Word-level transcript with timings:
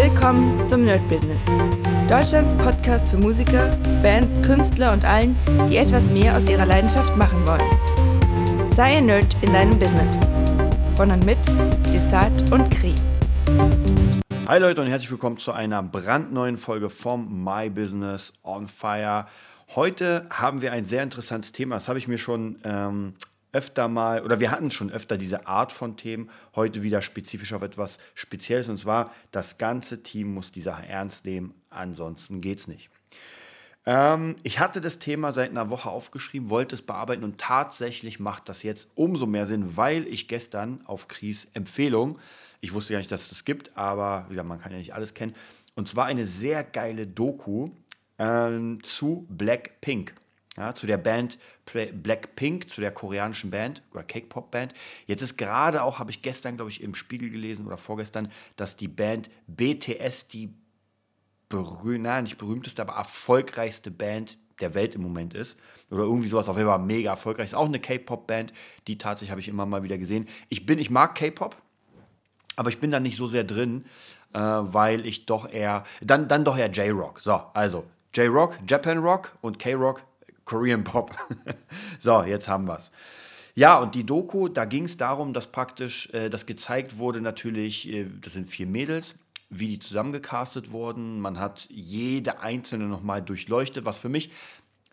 Willkommen 0.00 0.64
zum 0.68 0.84
Nerd 0.84 1.06
Business. 1.08 1.42
Deutschlands 2.08 2.54
Podcast 2.54 3.10
für 3.10 3.18
Musiker, 3.18 3.76
Bands, 4.00 4.40
Künstler 4.46 4.92
und 4.92 5.04
allen, 5.04 5.36
die 5.68 5.76
etwas 5.76 6.04
mehr 6.04 6.36
aus 6.36 6.48
ihrer 6.48 6.66
Leidenschaft 6.66 7.16
machen 7.16 7.44
wollen. 7.44 8.70
Sei 8.70 8.98
ein 8.98 9.06
Nerd 9.06 9.36
in 9.42 9.52
deinem 9.52 9.76
Business. 9.76 10.16
Von 10.94 11.10
und 11.10 11.26
mit 11.26 11.38
Desart 11.92 12.52
und 12.52 12.70
Kri. 12.70 12.94
Hi 14.46 14.60
Leute 14.60 14.82
und 14.82 14.86
herzlich 14.86 15.10
willkommen 15.10 15.38
zu 15.38 15.50
einer 15.50 15.82
brandneuen 15.82 16.58
Folge 16.58 16.90
vom 16.90 17.42
My 17.42 17.68
Business 17.68 18.34
on 18.44 18.68
Fire. 18.68 19.26
Heute 19.74 20.26
haben 20.30 20.62
wir 20.62 20.70
ein 20.70 20.84
sehr 20.84 21.02
interessantes 21.02 21.50
Thema. 21.50 21.74
Das 21.74 21.88
habe 21.88 21.98
ich 21.98 22.06
mir 22.06 22.18
schon 22.18 22.60
ähm, 22.62 23.14
öfter 23.52 23.88
mal, 23.88 24.22
oder 24.22 24.40
wir 24.40 24.50
hatten 24.50 24.70
schon 24.70 24.90
öfter 24.90 25.16
diese 25.16 25.46
Art 25.46 25.72
von 25.72 25.96
Themen, 25.96 26.30
heute 26.54 26.82
wieder 26.82 27.02
spezifisch 27.02 27.52
auf 27.52 27.62
etwas 27.62 27.98
Spezielles. 28.14 28.68
Und 28.68 28.78
zwar, 28.78 29.12
das 29.30 29.58
ganze 29.58 30.02
Team 30.02 30.34
muss 30.34 30.52
die 30.52 30.60
Sache 30.60 30.86
ernst 30.86 31.24
nehmen, 31.24 31.54
ansonsten 31.70 32.40
geht 32.40 32.58
es 32.58 32.68
nicht. 32.68 32.90
Ähm, 33.86 34.36
ich 34.42 34.58
hatte 34.58 34.82
das 34.82 34.98
Thema 34.98 35.32
seit 35.32 35.50
einer 35.50 35.70
Woche 35.70 35.88
aufgeschrieben, 35.88 36.50
wollte 36.50 36.74
es 36.74 36.82
bearbeiten 36.82 37.24
und 37.24 37.38
tatsächlich 37.38 38.20
macht 38.20 38.48
das 38.50 38.62
jetzt 38.62 38.90
umso 38.96 39.26
mehr 39.26 39.46
Sinn, 39.46 39.76
weil 39.76 40.06
ich 40.06 40.28
gestern 40.28 40.82
auf 40.84 41.08
Kries 41.08 41.48
Empfehlung, 41.54 42.18
ich 42.60 42.74
wusste 42.74 42.92
gar 42.92 42.98
nicht, 42.98 43.10
dass 43.10 43.22
es 43.22 43.28
das 43.30 43.44
gibt, 43.46 43.76
aber 43.78 44.26
wie 44.26 44.30
gesagt, 44.30 44.48
man 44.48 44.60
kann 44.60 44.72
ja 44.72 44.78
nicht 44.78 44.92
alles 44.92 45.14
kennen, 45.14 45.34
und 45.74 45.88
zwar 45.88 46.04
eine 46.04 46.26
sehr 46.26 46.64
geile 46.64 47.06
Doku 47.06 47.70
ähm, 48.18 48.82
zu 48.82 49.26
Blackpink 49.30 50.12
ja, 50.58 50.74
zu 50.74 50.86
der 50.86 50.98
Band 50.98 51.38
Blackpink, 51.64 52.68
zu 52.68 52.80
der 52.80 52.90
koreanischen 52.90 53.50
Band 53.50 53.82
oder 53.92 54.02
K-Pop-Band. 54.02 54.74
Jetzt 55.06 55.22
ist 55.22 55.36
gerade 55.36 55.82
auch, 55.82 55.98
habe 55.98 56.10
ich 56.10 56.22
gestern, 56.22 56.56
glaube 56.56 56.70
ich, 56.70 56.82
im 56.82 56.94
Spiegel 56.94 57.30
gelesen 57.30 57.66
oder 57.66 57.76
vorgestern, 57.76 58.30
dass 58.56 58.76
die 58.76 58.88
Band 58.88 59.30
BTS 59.46 60.26
die 60.26 60.52
berühmt, 61.48 62.02
nein, 62.02 62.24
nicht 62.24 62.38
berühmteste, 62.38 62.82
aber 62.82 62.94
erfolgreichste 62.94 63.90
Band 63.90 64.38
der 64.60 64.74
Welt 64.74 64.96
im 64.96 65.02
Moment 65.02 65.34
ist. 65.34 65.58
Oder 65.90 66.02
irgendwie 66.02 66.28
sowas, 66.28 66.48
auf 66.48 66.56
jeden 66.56 66.68
Fall 66.68 66.80
mega 66.80 67.10
erfolgreich. 67.10 67.46
Ist 67.46 67.54
auch 67.54 67.66
eine 67.66 67.78
K-Pop-Band, 67.78 68.52
die 68.88 68.98
tatsächlich 68.98 69.30
habe 69.30 69.40
ich 69.40 69.48
immer 69.48 69.64
mal 69.64 69.84
wieder 69.84 69.96
gesehen. 69.96 70.26
Ich 70.48 70.66
bin, 70.66 70.80
ich 70.80 70.90
mag 70.90 71.14
K-Pop, 71.14 71.56
aber 72.56 72.70
ich 72.70 72.80
bin 72.80 72.90
da 72.90 72.98
nicht 72.98 73.16
so 73.16 73.28
sehr 73.28 73.44
drin, 73.44 73.84
äh, 74.34 74.40
weil 74.40 75.06
ich 75.06 75.26
doch 75.26 75.48
eher, 75.48 75.84
dann, 76.00 76.26
dann 76.26 76.44
doch 76.44 76.58
eher 76.58 76.70
J-Rock. 76.70 77.20
So, 77.20 77.40
also 77.54 77.84
J-Rock, 78.14 78.58
Japan 78.66 78.98
Rock 78.98 79.36
und 79.40 79.60
K-Rock 79.60 80.02
Korean 80.48 80.82
Pop. 80.82 81.14
so, 81.98 82.22
jetzt 82.22 82.48
haben 82.48 82.66
wir 82.66 82.76
es. 82.76 82.90
Ja, 83.54 83.78
und 83.78 83.94
die 83.94 84.04
Doku, 84.04 84.48
da 84.48 84.64
ging 84.64 84.84
es 84.84 84.96
darum, 84.96 85.32
dass 85.32 85.48
praktisch 85.48 86.10
äh, 86.14 86.30
das 86.30 86.46
gezeigt 86.46 86.96
wurde, 86.98 87.20
natürlich, 87.20 87.88
äh, 87.88 88.06
das 88.20 88.32
sind 88.32 88.46
vier 88.46 88.66
Mädels, 88.66 89.16
wie 89.50 89.68
die 89.68 89.78
zusammengecastet 89.78 90.70
wurden. 90.70 91.20
Man 91.20 91.38
hat 91.38 91.66
jede 91.68 92.40
einzelne 92.40 92.84
nochmal 92.84 93.20
durchleuchtet, 93.20 93.84
was 93.84 93.98
für 93.98 94.08
mich 94.08 94.30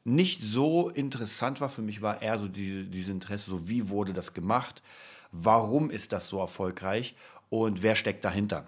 nicht 0.03 0.43
so 0.43 0.89
interessant 0.89 1.61
war. 1.61 1.69
Für 1.69 1.81
mich 1.81 2.01
war 2.01 2.21
eher 2.21 2.37
so 2.37 2.47
diese, 2.47 2.83
dieses 2.83 3.09
Interesse, 3.09 3.49
so 3.49 3.69
wie 3.69 3.89
wurde 3.89 4.13
das 4.13 4.33
gemacht, 4.33 4.81
warum 5.31 5.89
ist 5.89 6.11
das 6.11 6.27
so 6.27 6.39
erfolgreich 6.39 7.15
und 7.49 7.81
wer 7.81 7.95
steckt 7.95 8.25
dahinter. 8.25 8.65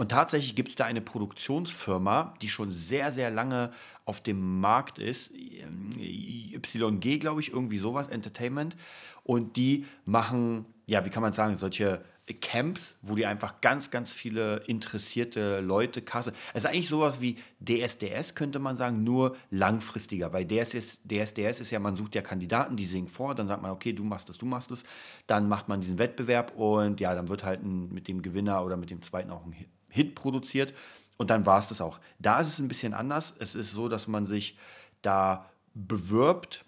Und 0.00 0.12
tatsächlich 0.12 0.54
gibt 0.54 0.70
es 0.70 0.76
da 0.76 0.86
eine 0.86 1.02
Produktionsfirma, 1.02 2.32
die 2.40 2.48
schon 2.48 2.70
sehr, 2.70 3.12
sehr 3.12 3.30
lange 3.30 3.70
auf 4.06 4.22
dem 4.22 4.58
Markt 4.58 4.98
ist. 4.98 5.30
YG, 5.30 7.18
glaube 7.18 7.42
ich, 7.42 7.52
irgendwie 7.52 7.76
sowas, 7.76 8.08
Entertainment. 8.08 8.78
Und 9.24 9.58
die 9.58 9.84
machen, 10.06 10.64
ja, 10.86 11.04
wie 11.04 11.10
kann 11.10 11.20
man 11.22 11.34
sagen, 11.34 11.54
solche 11.54 12.02
Camps, 12.40 12.98
wo 13.02 13.14
die 13.14 13.26
einfach 13.26 13.60
ganz, 13.60 13.90
ganz 13.90 14.14
viele 14.14 14.62
interessierte 14.66 15.60
Leute 15.60 16.00
kassen. 16.00 16.32
Es 16.54 16.64
ist 16.64 16.70
eigentlich 16.70 16.88
sowas 16.88 17.20
wie 17.20 17.36
DSDS, 17.60 18.34
könnte 18.34 18.58
man 18.58 18.76
sagen, 18.76 19.04
nur 19.04 19.36
langfristiger. 19.50 20.32
Weil 20.32 20.46
DSDS, 20.46 21.02
DSDS 21.02 21.60
ist 21.60 21.72
ja, 21.72 21.78
man 21.78 21.94
sucht 21.94 22.14
ja 22.14 22.22
Kandidaten, 22.22 22.74
die 22.74 22.86
singen 22.86 23.08
vor, 23.08 23.34
dann 23.34 23.48
sagt 23.48 23.60
man, 23.60 23.70
okay, 23.70 23.92
du 23.92 24.04
machst 24.04 24.30
das, 24.30 24.38
du 24.38 24.46
machst 24.46 24.70
das. 24.70 24.82
Dann 25.26 25.46
macht 25.46 25.68
man 25.68 25.82
diesen 25.82 25.98
Wettbewerb 25.98 26.56
und 26.56 27.00
ja, 27.00 27.14
dann 27.14 27.28
wird 27.28 27.44
halt 27.44 27.62
ein, 27.62 27.92
mit 27.92 28.08
dem 28.08 28.22
Gewinner 28.22 28.64
oder 28.64 28.78
mit 28.78 28.88
dem 28.88 29.02
zweiten 29.02 29.28
auch 29.28 29.44
ein 29.44 29.54
Hit 29.90 30.14
produziert 30.14 30.74
und 31.16 31.30
dann 31.30 31.46
war 31.46 31.58
es 31.58 31.68
das 31.68 31.80
auch. 31.80 32.00
Da 32.18 32.40
ist 32.40 32.48
es 32.48 32.58
ein 32.58 32.68
bisschen 32.68 32.94
anders. 32.94 33.34
Es 33.38 33.54
ist 33.54 33.72
so, 33.72 33.88
dass 33.88 34.08
man 34.08 34.24
sich 34.24 34.56
da 35.02 35.50
bewirbt, 35.74 36.64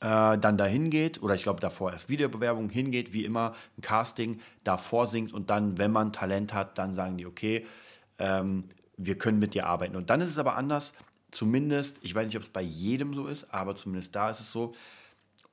äh, 0.00 0.38
dann 0.38 0.56
dahin 0.56 0.90
geht 0.90 1.22
oder 1.22 1.34
ich 1.34 1.42
glaube 1.42 1.60
davor 1.60 1.92
erst 1.92 2.08
Videobewerbung 2.08 2.68
hingeht, 2.70 3.12
wie 3.12 3.24
immer 3.24 3.54
ein 3.76 3.82
Casting, 3.82 4.40
davor 4.62 5.06
singt 5.06 5.32
und 5.32 5.50
dann, 5.50 5.78
wenn 5.78 5.90
man 5.90 6.12
Talent 6.12 6.52
hat, 6.52 6.78
dann 6.78 6.94
sagen 6.94 7.16
die, 7.16 7.26
okay, 7.26 7.66
ähm, 8.18 8.64
wir 8.96 9.18
können 9.18 9.38
mit 9.38 9.54
dir 9.54 9.66
arbeiten. 9.66 9.96
Und 9.96 10.10
dann 10.10 10.20
ist 10.20 10.30
es 10.30 10.38
aber 10.38 10.56
anders, 10.56 10.92
zumindest, 11.30 11.98
ich 12.02 12.14
weiß 12.14 12.26
nicht, 12.26 12.36
ob 12.36 12.42
es 12.42 12.48
bei 12.48 12.62
jedem 12.62 13.14
so 13.14 13.26
ist, 13.26 13.52
aber 13.52 13.74
zumindest 13.74 14.14
da 14.14 14.30
ist 14.30 14.40
es 14.40 14.50
so, 14.50 14.74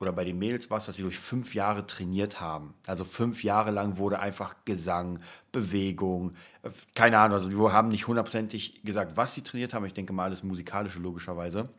oder 0.01 0.11
bei 0.11 0.25
den 0.25 0.39
Mädels 0.39 0.71
war 0.71 0.79
es, 0.79 0.87
dass 0.87 0.95
sie 0.95 1.03
durch 1.03 1.19
fünf 1.19 1.53
Jahre 1.53 1.85
trainiert 1.85 2.41
haben. 2.41 2.73
Also 2.87 3.03
fünf 3.03 3.43
Jahre 3.43 3.69
lang 3.69 3.97
wurde 3.97 4.19
einfach 4.19 4.55
Gesang, 4.65 5.19
Bewegung, 5.51 6.33
äh, 6.63 6.71
keine 6.95 7.19
Ahnung, 7.19 7.37
also 7.37 7.49
die 7.49 7.55
haben 7.71 7.89
nicht 7.89 8.07
hundertprozentig 8.07 8.83
gesagt, 8.83 9.15
was 9.15 9.35
sie 9.35 9.43
trainiert 9.43 9.75
haben. 9.75 9.85
Ich 9.85 9.93
denke 9.93 10.11
mal 10.11 10.23
alles 10.23 10.43
musikalische 10.43 10.99
logischerweise. 10.99 11.69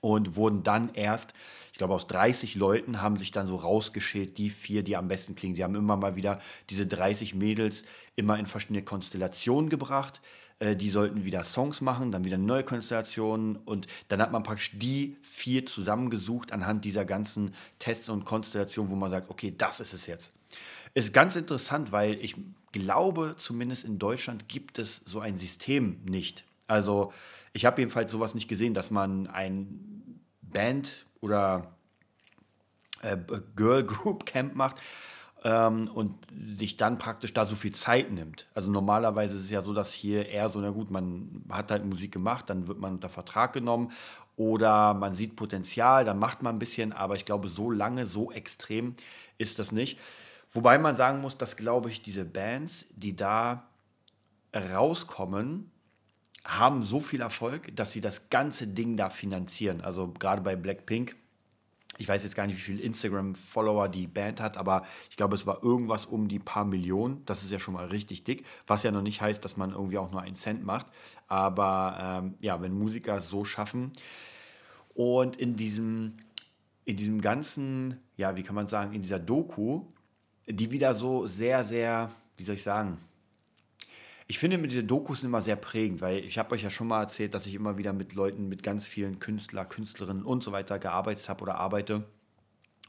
Und 0.00 0.34
wurden 0.34 0.64
dann 0.64 0.92
erst, 0.94 1.34
ich 1.70 1.78
glaube 1.78 1.94
aus 1.94 2.08
30 2.08 2.56
Leuten 2.56 3.00
haben 3.00 3.16
sich 3.16 3.30
dann 3.30 3.46
so 3.46 3.56
rausgeschält, 3.56 4.36
die 4.38 4.50
vier, 4.50 4.82
die 4.82 4.96
am 4.96 5.08
besten 5.08 5.36
klingen. 5.36 5.54
Sie 5.54 5.62
haben 5.62 5.76
immer 5.76 5.96
mal 5.96 6.16
wieder 6.16 6.40
diese 6.68 6.86
30 6.86 7.34
Mädels 7.34 7.84
immer 8.16 8.38
in 8.38 8.46
verschiedene 8.46 8.82
Konstellationen 8.82 9.70
gebracht 9.70 10.20
äh, 10.60 10.76
die 10.76 10.90
sollten 10.90 11.24
wieder 11.24 11.42
Songs 11.42 11.80
machen, 11.80 12.12
dann 12.12 12.24
wieder 12.24 12.38
neue 12.38 12.62
Konstellationen 12.62 13.56
und 13.56 13.86
dann 14.08 14.20
hat 14.20 14.30
man 14.30 14.42
praktisch 14.42 14.72
die 14.74 15.16
vier 15.22 15.66
zusammengesucht 15.66 16.52
anhand 16.52 16.84
dieser 16.84 17.04
ganzen 17.04 17.54
Tests 17.78 18.08
und 18.10 18.24
Konstellationen, 18.24 18.90
wo 18.90 18.96
man 18.96 19.10
sagt, 19.10 19.30
okay, 19.30 19.52
das 19.56 19.80
ist 19.80 19.94
es 19.94 20.06
jetzt. 20.06 20.32
Ist 20.92 21.12
ganz 21.12 21.34
interessant, 21.34 21.92
weil 21.92 22.22
ich 22.22 22.36
glaube, 22.72 23.34
zumindest 23.38 23.84
in 23.84 23.98
Deutschland 23.98 24.48
gibt 24.48 24.78
es 24.78 25.00
so 25.04 25.20
ein 25.20 25.36
System 25.36 26.00
nicht. 26.04 26.44
Also 26.66 27.12
ich 27.52 27.64
habe 27.64 27.80
jedenfalls 27.80 28.12
sowas 28.12 28.34
nicht 28.34 28.48
gesehen, 28.48 28.74
dass 28.74 28.90
man 28.90 29.28
ein 29.28 30.20
Band 30.42 31.06
oder 31.20 31.74
äh, 33.02 33.16
Girl 33.56 33.84
Group 33.84 34.26
Camp 34.26 34.54
macht, 34.54 34.76
ähm, 35.44 35.88
und 35.94 36.14
sich 36.32 36.76
dann 36.76 36.98
praktisch 36.98 37.32
da 37.32 37.46
so 37.46 37.56
viel 37.56 37.72
Zeit 37.72 38.10
nimmt. 38.12 38.46
Also 38.54 38.70
normalerweise 38.70 39.36
ist 39.36 39.44
es 39.44 39.50
ja 39.50 39.62
so, 39.62 39.72
dass 39.72 39.92
hier 39.92 40.28
eher 40.28 40.50
so, 40.50 40.60
na 40.60 40.70
gut, 40.70 40.90
man 40.90 41.44
hat 41.48 41.70
halt 41.70 41.84
Musik 41.84 42.12
gemacht, 42.12 42.50
dann 42.50 42.66
wird 42.66 42.78
man 42.78 42.94
unter 42.94 43.08
Vertrag 43.08 43.52
genommen 43.52 43.92
oder 44.36 44.94
man 44.94 45.14
sieht 45.14 45.36
Potenzial, 45.36 46.04
dann 46.04 46.18
macht 46.18 46.42
man 46.42 46.56
ein 46.56 46.58
bisschen, 46.58 46.92
aber 46.92 47.16
ich 47.16 47.24
glaube, 47.24 47.48
so 47.48 47.70
lange, 47.70 48.06
so 48.06 48.32
extrem 48.32 48.94
ist 49.38 49.58
das 49.58 49.72
nicht. 49.72 49.98
Wobei 50.52 50.78
man 50.78 50.96
sagen 50.96 51.20
muss, 51.20 51.38
dass, 51.38 51.56
glaube 51.56 51.90
ich, 51.90 52.02
diese 52.02 52.24
Bands, 52.24 52.86
die 52.96 53.14
da 53.14 53.64
rauskommen, 54.54 55.70
haben 56.44 56.82
so 56.82 57.00
viel 57.00 57.20
Erfolg, 57.20 57.74
dass 57.76 57.92
sie 57.92 58.00
das 58.00 58.30
ganze 58.30 58.66
Ding 58.66 58.96
da 58.96 59.10
finanzieren. 59.10 59.80
Also 59.80 60.08
gerade 60.18 60.42
bei 60.42 60.56
Blackpink 60.56 61.16
ich 62.00 62.08
weiß 62.08 62.24
jetzt 62.24 62.34
gar 62.34 62.46
nicht, 62.46 62.56
wie 62.56 62.62
viele 62.62 62.80
Instagram-Follower 62.80 63.88
die 63.90 64.06
Band 64.06 64.40
hat, 64.40 64.56
aber 64.56 64.84
ich 65.10 65.18
glaube, 65.18 65.34
es 65.34 65.46
war 65.46 65.62
irgendwas 65.62 66.06
um 66.06 66.28
die 66.28 66.38
paar 66.38 66.64
Millionen. 66.64 67.22
Das 67.26 67.42
ist 67.42 67.52
ja 67.52 67.58
schon 67.58 67.74
mal 67.74 67.84
richtig 67.86 68.24
dick, 68.24 68.46
was 68.66 68.82
ja 68.84 68.90
noch 68.90 69.02
nicht 69.02 69.20
heißt, 69.20 69.44
dass 69.44 69.58
man 69.58 69.72
irgendwie 69.72 69.98
auch 69.98 70.10
nur 70.10 70.22
einen 70.22 70.34
Cent 70.34 70.64
macht. 70.64 70.86
Aber 71.26 72.22
ähm, 72.22 72.34
ja, 72.40 72.62
wenn 72.62 72.72
Musiker 72.72 73.18
es 73.18 73.28
so 73.28 73.44
schaffen 73.44 73.92
und 74.94 75.36
in 75.36 75.56
diesem, 75.56 76.16
in 76.86 76.96
diesem 76.96 77.20
ganzen, 77.20 78.00
ja, 78.16 78.34
wie 78.34 78.42
kann 78.44 78.54
man 78.54 78.66
sagen, 78.66 78.94
in 78.94 79.02
dieser 79.02 79.18
Doku, 79.18 79.82
die 80.46 80.70
wieder 80.70 80.94
so 80.94 81.26
sehr, 81.26 81.64
sehr, 81.64 82.10
wie 82.38 82.44
soll 82.44 82.54
ich 82.54 82.62
sagen, 82.62 82.96
ich 84.30 84.38
finde 84.38 84.58
diese 84.58 84.84
Dokus 84.84 85.24
immer 85.24 85.40
sehr 85.40 85.56
prägend, 85.56 86.00
weil 86.00 86.18
ich 86.18 86.38
habe 86.38 86.54
euch 86.54 86.62
ja 86.62 86.70
schon 86.70 86.86
mal 86.86 87.00
erzählt, 87.00 87.34
dass 87.34 87.46
ich 87.46 87.54
immer 87.56 87.78
wieder 87.78 87.92
mit 87.92 88.14
Leuten, 88.14 88.48
mit 88.48 88.62
ganz 88.62 88.86
vielen 88.86 89.18
Künstler, 89.18 89.64
Künstlerinnen 89.64 90.22
und 90.22 90.44
so 90.44 90.52
weiter 90.52 90.78
gearbeitet 90.78 91.28
habe 91.28 91.42
oder 91.42 91.56
arbeite. 91.56 92.04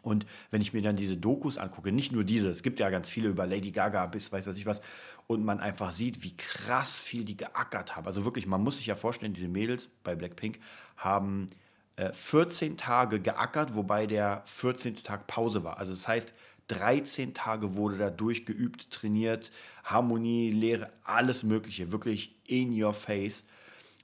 Und 0.03 0.27
wenn 0.51 0.61
ich 0.61 0.71
mir 0.71 0.83
dann 0.83 0.97
diese 0.97 1.17
Dokus 1.17 1.57
angucke, 1.57 1.91
nicht 1.91 2.11
nur 2.11 2.23
diese, 2.23 2.51
es 2.51 2.61
gibt 2.61 2.79
ja 2.79 2.91
ganz 2.91 3.09
viele 3.09 3.27
über 3.27 3.47
Lady 3.47 3.71
Gaga 3.71 4.05
bis 4.05 4.31
weiß 4.31 4.45
ich 4.49 4.67
was, 4.67 4.83
und 5.25 5.43
man 5.43 5.59
einfach 5.59 5.89
sieht, 5.89 6.21
wie 6.21 6.37
krass 6.37 6.95
viel 6.95 7.25
die 7.25 7.37
geackert 7.37 7.95
haben. 7.95 8.05
Also 8.05 8.23
wirklich, 8.23 8.45
man 8.45 8.61
muss 8.61 8.77
sich 8.77 8.85
ja 8.85 8.95
vorstellen, 8.95 9.33
diese 9.33 9.47
Mädels 9.47 9.89
bei 10.03 10.13
Blackpink 10.13 10.59
haben 10.95 11.47
äh, 11.95 12.13
14 12.13 12.77
Tage 12.77 13.19
geackert, 13.19 13.73
wobei 13.73 14.05
der 14.05 14.43
14. 14.45 14.97
Tag 14.97 15.25
Pause 15.25 15.63
war. 15.63 15.79
Also 15.79 15.91
das 15.91 16.07
heißt, 16.07 16.35
13 16.71 17.33
Tage 17.33 17.75
wurde 17.75 17.97
da 17.97 18.09
durchgeübt, 18.09 18.91
trainiert, 18.91 19.51
Harmonie, 19.83 20.51
Lehre, 20.51 20.91
alles 21.03 21.43
Mögliche, 21.43 21.91
wirklich 21.91 22.35
in 22.45 22.81
your 22.81 22.93
face. 22.93 23.43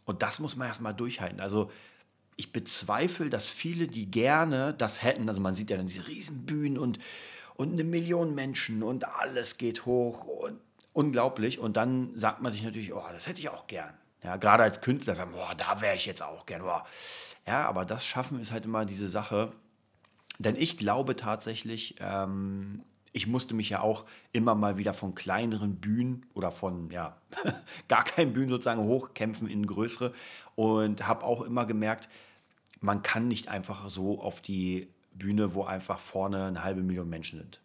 Und 0.05 0.21
das 0.21 0.39
muss 0.39 0.55
man 0.55 0.67
erstmal 0.67 0.93
durchhalten. 0.93 1.39
Also 1.39 1.71
ich 2.35 2.51
bezweifle, 2.51 3.29
dass 3.29 3.45
viele, 3.45 3.87
die 3.87 4.11
gerne 4.11 4.73
das 4.77 5.01
hätten, 5.01 5.27
also 5.27 5.41
man 5.41 5.55
sieht 5.55 5.69
ja 5.69 5.77
dann 5.77 5.87
diese 5.87 6.07
Riesenbühnen 6.07 6.77
und, 6.77 6.99
und 7.55 7.73
eine 7.73 7.83
Million 7.83 8.35
Menschen 8.35 8.83
und 8.83 9.05
alles 9.05 9.57
geht 9.57 9.85
hoch 9.85 10.25
und, 10.25 10.59
unglaublich. 10.97 11.59
Und 11.59 11.77
dann 11.77 12.17
sagt 12.17 12.41
man 12.41 12.51
sich 12.51 12.63
natürlich, 12.63 12.91
oh, 12.91 13.03
das 13.11 13.27
hätte 13.27 13.39
ich 13.39 13.49
auch 13.49 13.67
gern. 13.67 13.93
Ja, 14.23 14.35
gerade 14.37 14.63
als 14.63 14.81
Künstler 14.81 15.13
sagen, 15.13 15.31
boah, 15.31 15.53
da 15.55 15.79
wäre 15.79 15.95
ich 15.95 16.07
jetzt 16.07 16.23
auch 16.23 16.47
gern. 16.47 16.63
Boah. 16.63 16.85
Ja, 17.45 17.67
aber 17.67 17.85
das 17.85 18.05
Schaffen 18.05 18.39
ist 18.39 18.51
halt 18.51 18.65
immer 18.65 18.83
diese 18.83 19.07
Sache. 19.07 19.51
Denn 20.39 20.55
ich 20.55 20.77
glaube 20.77 21.15
tatsächlich, 21.15 21.95
ähm, 21.99 22.83
ich 23.13 23.27
musste 23.27 23.55
mich 23.55 23.69
ja 23.69 23.81
auch 23.81 24.05
immer 24.31 24.53
mal 24.55 24.77
wieder 24.77 24.93
von 24.93 25.15
kleineren 25.15 25.77
Bühnen 25.77 26.25
oder 26.33 26.51
von 26.51 26.91
ja, 26.91 27.17
gar 27.87 28.03
keinen 28.03 28.33
Bühnen 28.33 28.49
sozusagen 28.49 28.83
hochkämpfen 28.83 29.47
in 29.47 29.65
größere 29.65 30.13
und 30.55 31.07
habe 31.07 31.23
auch 31.23 31.41
immer 31.41 31.65
gemerkt, 31.65 32.09
man 32.79 33.01
kann 33.01 33.27
nicht 33.27 33.47
einfach 33.47 33.89
so 33.89 34.21
auf 34.21 34.41
die 34.41 34.87
Bühne, 35.13 35.55
wo 35.55 35.63
einfach 35.63 35.99
vorne 35.99 36.45
eine 36.45 36.63
halbe 36.63 36.81
Million 36.81 37.09
Menschen 37.09 37.39
sind. 37.39 37.61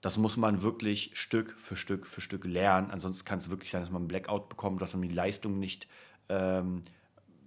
Das 0.00 0.18
muss 0.18 0.36
man 0.36 0.62
wirklich 0.62 1.10
Stück 1.14 1.54
für 1.58 1.76
Stück 1.76 2.06
für 2.06 2.20
Stück 2.20 2.44
lernen. 2.44 2.90
Ansonsten 2.90 3.24
kann 3.24 3.38
es 3.38 3.50
wirklich 3.50 3.70
sein, 3.70 3.82
dass 3.82 3.90
man 3.90 4.02
einen 4.02 4.08
Blackout 4.08 4.48
bekommt, 4.48 4.82
dass 4.82 4.94
man 4.94 5.08
die 5.08 5.14
Leistung 5.14 5.58
nicht 5.58 5.86
ähm, 6.28 6.82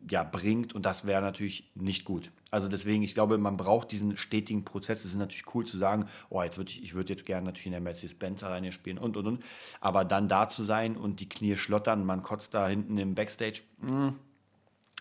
ja, 0.10 0.24
bringt 0.24 0.74
und 0.74 0.86
das 0.86 1.06
wäre 1.06 1.22
natürlich 1.22 1.72
nicht 1.76 2.06
gut. 2.06 2.32
Also 2.52 2.68
deswegen, 2.68 3.02
ich 3.04 3.14
glaube, 3.14 3.38
man 3.38 3.58
braucht 3.58 3.92
diesen 3.92 4.16
stetigen 4.16 4.64
Prozess. 4.64 5.00
Es 5.00 5.12
ist 5.12 5.18
natürlich 5.18 5.56
cool 5.56 5.66
zu 5.66 5.78
sagen, 5.78 6.06
oh, 6.30 6.44
jetzt 6.44 6.58
würde 6.58 6.72
ich, 6.72 6.84
ich 6.84 6.94
würde 6.94 7.10
jetzt 7.10 7.26
gerne 7.26 7.48
natürlich 7.48 7.66
in 7.66 7.72
der 7.72 7.82
Mercedes-Benz 7.82 8.44
Arena 8.44 8.72
spielen 8.72 9.00
und 9.00 9.18
und 9.18 9.26
und. 9.26 9.44
Aber 9.82 10.06
dann 10.06 10.28
da 10.28 10.48
zu 10.48 10.64
sein 10.64 10.96
und 10.96 11.20
die 11.20 11.30
Knie 11.30 11.56
schlottern, 11.56 12.06
man 12.06 12.22
kotzt 12.22 12.54
da 12.54 12.68
hinten 12.68 12.98
im 12.98 13.16
Backstage, 13.16 13.62
mh, 13.82 13.90
hm, 13.90 14.16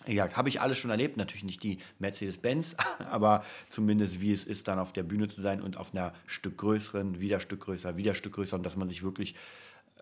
ja, 0.07 0.33
habe 0.33 0.49
ich 0.49 0.61
alles 0.61 0.79
schon 0.79 0.91
erlebt. 0.91 1.17
Natürlich 1.17 1.45
nicht 1.45 1.63
die 1.63 1.79
Mercedes-Benz, 1.99 2.77
aber 3.11 3.45
zumindest 3.69 4.21
wie 4.21 4.33
es 4.33 4.45
ist, 4.45 4.69
dann 4.69 4.79
auf 4.79 4.93
der 4.93 5.03
Bühne 5.03 5.29
zu 5.29 5.41
sein 5.41 5.61
und 5.61 5.77
auf 5.77 5.95
einer 5.95 6.15
Stück 6.27 6.59
größeren, 6.59 7.21
wieder 7.21 7.41
Stück 7.41 7.61
größer, 7.61 7.97
wieder 7.97 8.15
Stück 8.15 8.35
größer 8.35 8.57
und 8.57 8.65
dass 8.65 8.77
man 8.77 8.89
sich 8.89 9.03
wirklich 9.03 9.35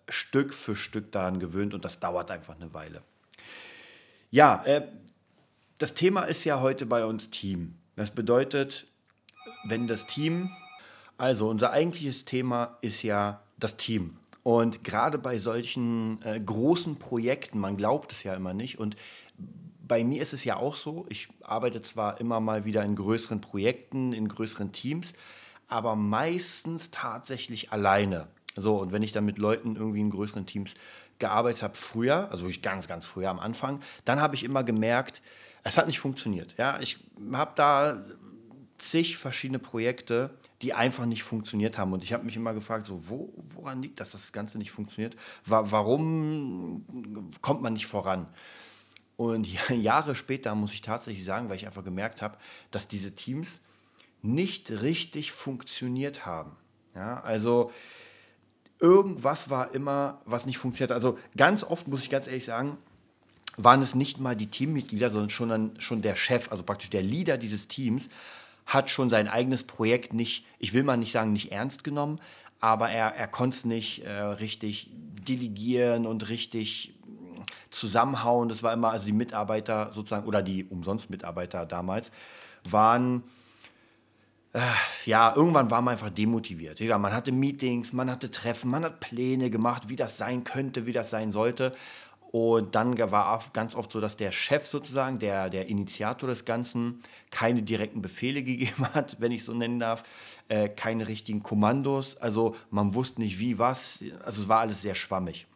Stück 0.09 0.55
für 0.55 0.77
Stück 0.77 1.13
daran 1.13 1.39
gewöhnt 1.39 1.75
und 1.75 1.85
das 1.85 2.01
dauert 2.01 2.31
einfach 2.31 2.57
eine 2.57 2.73
Weile. 2.75 3.03
Ja, 4.31 4.63
äh, 4.65 4.87
das 5.79 5.95
Thema 5.95 6.23
ist 6.23 6.45
ja 6.45 6.61
heute 6.61 6.87
bei 6.87 7.05
uns 7.05 7.31
Team. 7.31 7.75
Das 7.97 8.13
bedeutet, 8.13 8.87
wenn 9.65 9.89
das 9.89 10.07
Team, 10.07 10.51
also 11.19 11.49
unser 11.49 11.73
eigentliches 11.73 12.25
Thema 12.25 12.79
ist 12.81 13.03
ja 13.03 13.43
das 13.59 13.77
Team. 13.77 14.17
Und 14.45 14.85
gerade 14.85 15.19
bei 15.19 15.39
solchen 15.39 16.23
äh, 16.23 16.39
großen 16.39 17.01
Projekten, 17.01 17.59
man 17.59 17.77
glaubt 17.77 18.13
es 18.13 18.23
ja 18.23 18.35
immer 18.35 18.55
nicht, 18.55 18.79
und 18.79 18.95
bei 19.87 20.05
mir 20.05 20.23
ist 20.23 20.33
es 20.33 20.45
ja 20.45 20.57
auch 20.57 20.77
so, 20.77 21.07
ich 21.09 21.29
arbeite 21.43 21.83
zwar 21.83 22.21
immer 22.21 22.39
mal 22.39 22.65
wieder 22.65 22.85
in 22.85 22.95
größeren 22.95 23.41
Projekten, 23.41 24.13
in 24.13 24.29
größeren 24.29 24.71
Teams, 24.71 25.13
aber 25.67 25.97
meistens 25.97 26.93
tatsächlich 26.93 27.73
alleine. 27.73 28.29
So, 28.57 28.79
und 28.79 28.93
wenn 28.93 29.03
ich 29.03 29.11
dann 29.11 29.25
mit 29.25 29.39
Leuten 29.39 29.75
irgendwie 29.75 30.01
in 30.01 30.11
größeren 30.11 30.47
Teams 30.47 30.75
gearbeitet 31.21 31.63
habe, 31.63 31.75
früher, 31.77 32.29
also 32.31 32.49
ich 32.49 32.63
ganz, 32.63 32.89
ganz 32.89 33.07
früher 33.07 33.31
am 33.31 33.39
Anfang, 33.39 33.81
dann 34.05 34.21
habe 34.21 34.35
ich 34.35 34.43
immer 34.43 34.65
gemerkt, 34.65 35.23
es 35.63 35.79
hat 35.79 35.87
nicht 35.87 36.01
funktioniert. 36.01 36.55
Ja, 36.59 36.81
ich 36.81 36.99
habe 37.33 37.53
da 37.55 38.05
zig 38.79 39.19
verschiedene 39.19 39.59
Projekte, 39.59 40.31
die 40.63 40.75
einfach 40.75 41.07
nicht 41.07 41.23
funktioniert 41.23 41.79
haben. 41.79 41.93
Und 41.93 42.03
ich 42.03 42.13
habe 42.13 42.25
mich 42.25 42.37
immer 42.37 42.55
gefragt, 42.55 42.87
so, 42.87 43.09
wo, 43.09 43.33
woran 43.55 43.83
liegt 43.83 44.01
das, 44.01 44.13
dass 44.13 44.23
das 44.23 44.33
Ganze 44.33 44.59
nicht 44.59 44.71
funktioniert? 44.71 45.17
Warum 45.45 46.85
kommt 47.41 47.63
man 47.63 47.75
nicht 47.75 47.87
voran? 47.87 48.27
Und 49.17 49.47
Jahre 49.71 50.15
später 50.15 50.55
muss 50.55 50.73
ich 50.73 50.81
tatsächlich 50.81 51.25
sagen, 51.25 51.49
weil 51.49 51.57
ich 51.57 51.67
einfach 51.67 51.85
gemerkt 51.85 52.23
habe, 52.23 52.39
dass 52.71 52.89
diese 52.89 53.15
Teams 53.15 53.61
nicht 54.23 54.71
richtig 54.71 55.33
funktioniert 55.33 56.27
haben. 56.27 56.57
Ja, 56.95 57.21
also 57.21 57.71
irgendwas 58.81 59.51
war 59.51 59.75
immer, 59.75 60.21
was 60.25 60.47
nicht 60.47 60.59
funktioniert. 60.59 60.93
Also 60.93 61.19
ganz 61.37 61.63
oft 61.63 61.89
muss 61.89 62.03
ich 62.03 62.11
ganz 62.11 62.27
ehrlich 62.27 62.45
sagen, 62.45 62.79
waren 63.57 63.83
es 63.83 63.95
nicht 63.95 64.19
mal 64.19 64.35
die 64.35 64.47
Teammitglieder, 64.47 65.11
sondern 65.11 65.31
schon, 65.31 65.49
dann, 65.49 65.81
schon 65.81 66.03
der 66.03 66.17
Chef, 66.17 66.51
also 66.51 66.63
praktisch 66.63 66.91
der 66.91 67.03
Leader 67.03 67.37
dieses 67.37 67.69
Teams, 67.69 68.09
hat 68.67 68.89
schon 68.89 69.11
sein 69.11 69.29
eigenes 69.29 69.65
Projekt 69.65 70.13
nicht, 70.15 70.47
ich 70.59 70.73
will 70.73 70.83
mal 70.83 70.97
nicht 70.97 71.13
sagen, 71.13 71.33
nicht 71.33 71.53
ernst 71.53 71.85
genommen, 71.85 72.21
aber 72.61 72.91
er, 72.91 73.15
er 73.17 73.27
konnte 73.27 73.57
es 73.57 73.65
nicht 73.65 74.05
äh, 74.05 74.13
richtig 74.13 74.91
delegieren 74.93 76.07
und 76.07 76.29
richtig 76.29 76.95
zusammenhauen. 77.71 78.49
Das 78.49 78.63
war 78.63 78.73
immer, 78.73 78.91
also 78.91 79.07
die 79.07 79.13
Mitarbeiter 79.13 79.91
sozusagen, 79.93 80.27
oder 80.27 80.43
die 80.43 80.65
Umsonst-Mitarbeiter 80.65 81.67
damals, 81.67 82.13
waren, 82.69 83.25
ja, 85.05 85.35
irgendwann 85.35 85.71
war 85.71 85.81
man 85.81 85.93
einfach 85.93 86.11
demotiviert. 86.11 86.81
Ja, 86.81 86.99
man 86.99 87.13
hatte 87.13 87.31
Meetings, 87.33 87.93
man 87.93 88.11
hatte 88.11 88.31
Treffen, 88.31 88.71
man 88.71 88.85
hat 88.85 89.01
Pläne 89.01 89.51
gemacht, 89.51 89.89
wie 89.89 89.97
das 89.97 90.17
sein 90.17 90.45
könnte, 90.45 90.87
wie 90.87 90.93
das 90.93 91.11
sein 91.11 91.31
sollte. 91.31 91.73
Und 92.33 92.77
dann 92.77 92.97
war 93.11 93.43
ganz 93.53 93.75
oft 93.75 93.91
so, 93.91 94.01
dass 94.01 94.17
der 94.17 94.31
Chef 94.31 94.65
sozusagen, 94.67 95.19
der, 95.19 95.51
der 95.51 95.69
Initiator 95.69 96.29
des 96.29 96.45
Ganzen, 96.45 97.03
keine 97.31 97.63
direkten 97.63 98.03
Befehle 98.03 98.43
gegeben 98.45 98.87
hat, 98.95 99.17
wenn 99.21 99.33
ich 99.33 99.45
so 99.45 99.53
nennen 99.53 99.81
darf, 99.81 100.05
äh, 100.49 100.69
keine 100.69 101.09
richtigen 101.09 101.43
Kommandos. 101.43 102.17
Also 102.17 102.57
man 102.71 102.95
wusste 102.95 103.21
nicht 103.21 103.41
wie, 103.41 103.59
was. 103.59 104.05
Also 104.25 104.43
es 104.43 104.49
war 104.49 104.61
alles 104.61 104.83
sehr 104.83 104.95
schwammig. 104.95 105.47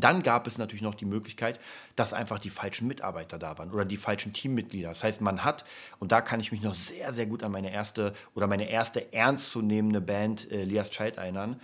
Dann 0.00 0.22
gab 0.22 0.46
es 0.46 0.58
natürlich 0.58 0.82
noch 0.82 0.94
die 0.94 1.04
Möglichkeit, 1.04 1.58
dass 1.94 2.12
einfach 2.12 2.38
die 2.38 2.50
falschen 2.50 2.86
Mitarbeiter 2.86 3.38
da 3.38 3.58
waren 3.58 3.70
oder 3.70 3.84
die 3.84 3.96
falschen 3.96 4.32
Teammitglieder. 4.32 4.88
Das 4.90 5.02
heißt, 5.02 5.20
man 5.20 5.44
hat, 5.44 5.64
und 5.98 6.12
da 6.12 6.20
kann 6.20 6.40
ich 6.40 6.52
mich 6.52 6.62
noch 6.62 6.74
sehr, 6.74 7.12
sehr 7.12 7.26
gut 7.26 7.42
an 7.42 7.52
meine 7.52 7.72
erste 7.72 8.12
oder 8.34 8.46
meine 8.46 8.68
erste 8.68 9.12
ernstzunehmende 9.12 10.00
Band 10.00 10.50
äh, 10.52 10.64
Lias 10.64 10.90
Child 10.90 11.16
erinnern, 11.16 11.60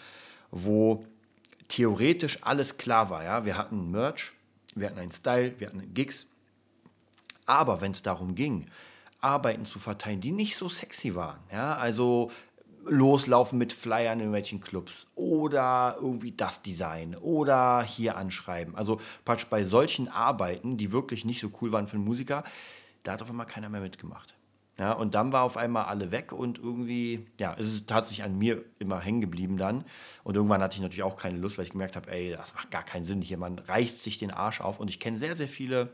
wo 0.51 1.05
theoretisch 1.69 2.39
alles 2.43 2.79
klar 2.79 3.11
war. 3.11 3.25
Ja? 3.25 3.45
Wir 3.45 3.57
hatten 3.57 3.91
Merch, 3.91 4.33
wir 4.75 4.87
hatten 4.87 4.99
einen 4.99 5.13
Style, 5.13 5.59
wir 5.59 5.69
hatten 5.69 5.95
Gigs. 5.95 6.27
Aber 7.47 7.81
wenn 7.81 7.93
es 7.93 8.03
darum 8.03 8.35
ging, 8.35 8.67
Arbeiten 9.21 9.67
zu 9.67 9.79
verteilen, 9.79 10.21
die 10.21 10.33
nicht 10.33 10.57
so 10.57 10.69
sexy 10.69 11.15
waren. 11.15 11.39
Ja? 11.51 11.77
Also 11.77 12.31
loslaufen 12.87 13.59
mit 13.59 13.73
Flyern 13.73 14.21
in 14.21 14.33
welchen 14.33 14.61
Clubs 14.61 15.07
oder 15.15 15.97
irgendwie 16.01 16.33
das 16.33 16.63
Design 16.63 17.17
oder 17.17 17.83
hier 17.83 18.17
anschreiben. 18.17 18.75
Also 18.75 19.01
praktisch 19.25 19.49
bei 19.49 19.65
solchen 19.65 20.09
Arbeiten, 20.09 20.77
die 20.77 20.93
wirklich 20.93 21.25
nicht 21.25 21.41
so 21.41 21.51
cool 21.61 21.73
waren 21.73 21.87
für 21.87 21.97
einen 21.97 22.05
Musiker, 22.05 22.43
da 23.03 23.13
hat 23.13 23.23
auf 23.23 23.31
einmal 23.31 23.47
keiner 23.47 23.69
mehr 23.69 23.81
mitgemacht. 23.81 24.37
Ja, 24.79 24.93
und 24.95 25.15
dann 25.15 25.33
war 25.33 25.43
auf 25.43 25.57
einmal 25.57 25.85
alle 25.85 26.11
weg 26.11 26.33
und 26.33 26.59
irgendwie, 26.59 27.27
ja, 27.39 27.55
es 27.59 27.67
ist 27.67 27.89
tatsächlich 27.89 28.25
an 28.25 28.39
mir 28.39 28.65
immer 28.79 29.01
hängen 29.01 29.21
geblieben 29.21 29.59
dann. 29.59 29.85
Und 30.25 30.35
irgendwann 30.35 30.63
hatte 30.63 30.77
ich 30.77 30.81
natürlich 30.81 31.03
auch 31.03 31.19
keine 31.19 31.39
Lust, 31.39 31.59
weil 31.59 31.67
ich 31.67 31.73
gemerkt 31.73 31.95
habe, 31.95 32.11
ey, 32.11 32.31
das 32.31 32.55
macht 32.55 32.71
gar 32.71 32.83
keinen 32.83 33.05
Sinn 33.05 33.21
hier. 33.21 33.37
Man 33.37 33.59
reißt 33.59 34.03
sich 34.03 34.17
den 34.17 34.31
Arsch 34.31 34.63
auf. 34.63 34.81
Und 34.81 34.89
ich 34.89 34.99
kenne 34.99 35.19
sehr, 35.19 35.37
sehr 35.37 35.49
viele 35.49 35.93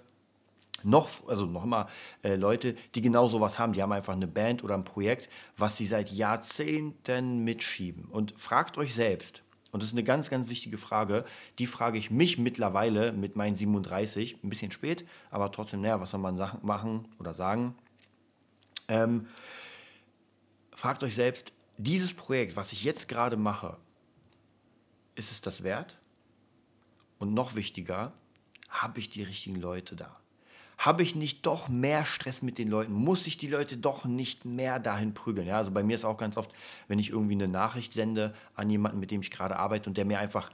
noch, 0.84 1.28
also 1.28 1.46
noch 1.46 1.88
äh, 2.22 2.36
Leute, 2.36 2.74
die 2.94 3.00
genau 3.00 3.28
sowas 3.28 3.58
haben. 3.58 3.72
Die 3.72 3.82
haben 3.82 3.92
einfach 3.92 4.14
eine 4.14 4.28
Band 4.28 4.64
oder 4.64 4.74
ein 4.74 4.84
Projekt, 4.84 5.28
was 5.56 5.76
sie 5.76 5.86
seit 5.86 6.10
Jahrzehnten 6.12 7.44
mitschieben. 7.44 8.04
Und 8.06 8.38
fragt 8.38 8.78
euch 8.78 8.94
selbst, 8.94 9.42
und 9.70 9.82
das 9.82 9.90
ist 9.90 9.94
eine 9.94 10.04
ganz, 10.04 10.30
ganz 10.30 10.48
wichtige 10.48 10.78
Frage, 10.78 11.24
die 11.58 11.66
frage 11.66 11.98
ich 11.98 12.10
mich 12.10 12.38
mittlerweile 12.38 13.12
mit 13.12 13.36
meinen 13.36 13.54
37, 13.54 14.42
ein 14.42 14.48
bisschen 14.48 14.70
spät, 14.70 15.06
aber 15.30 15.52
trotzdem, 15.52 15.82
naja, 15.82 16.00
was 16.00 16.10
soll 16.10 16.20
man 16.20 16.36
machen 16.62 17.06
oder 17.18 17.34
sagen? 17.34 17.74
Ähm, 18.88 19.26
fragt 20.74 21.02
euch 21.04 21.14
selbst, 21.14 21.52
dieses 21.76 22.14
Projekt, 22.14 22.56
was 22.56 22.72
ich 22.72 22.82
jetzt 22.82 23.08
gerade 23.08 23.36
mache, 23.36 23.76
ist 25.14 25.30
es 25.30 25.40
das 25.42 25.62
wert? 25.62 25.98
Und 27.18 27.34
noch 27.34 27.54
wichtiger, 27.54 28.14
habe 28.68 29.00
ich 29.00 29.10
die 29.10 29.22
richtigen 29.22 29.56
Leute 29.56 29.96
da? 29.96 30.18
Habe 30.78 31.02
ich 31.02 31.16
nicht 31.16 31.44
doch 31.44 31.68
mehr 31.68 32.04
Stress 32.04 32.40
mit 32.40 32.56
den 32.56 32.68
Leuten? 32.68 32.92
Muss 32.92 33.26
ich 33.26 33.36
die 33.36 33.48
Leute 33.48 33.76
doch 33.76 34.04
nicht 34.04 34.44
mehr 34.44 34.78
dahin 34.78 35.12
prügeln? 35.12 35.48
Ja, 35.48 35.56
also 35.56 35.72
bei 35.72 35.82
mir 35.82 35.96
ist 35.96 36.04
auch 36.04 36.16
ganz 36.16 36.36
oft, 36.36 36.52
wenn 36.86 37.00
ich 37.00 37.10
irgendwie 37.10 37.34
eine 37.34 37.48
Nachricht 37.48 37.92
sende 37.92 38.32
an 38.54 38.70
jemanden, 38.70 39.00
mit 39.00 39.10
dem 39.10 39.20
ich 39.20 39.32
gerade 39.32 39.56
arbeite 39.56 39.90
und 39.90 39.96
der 39.96 40.04
mir 40.04 40.20
einfach 40.20 40.50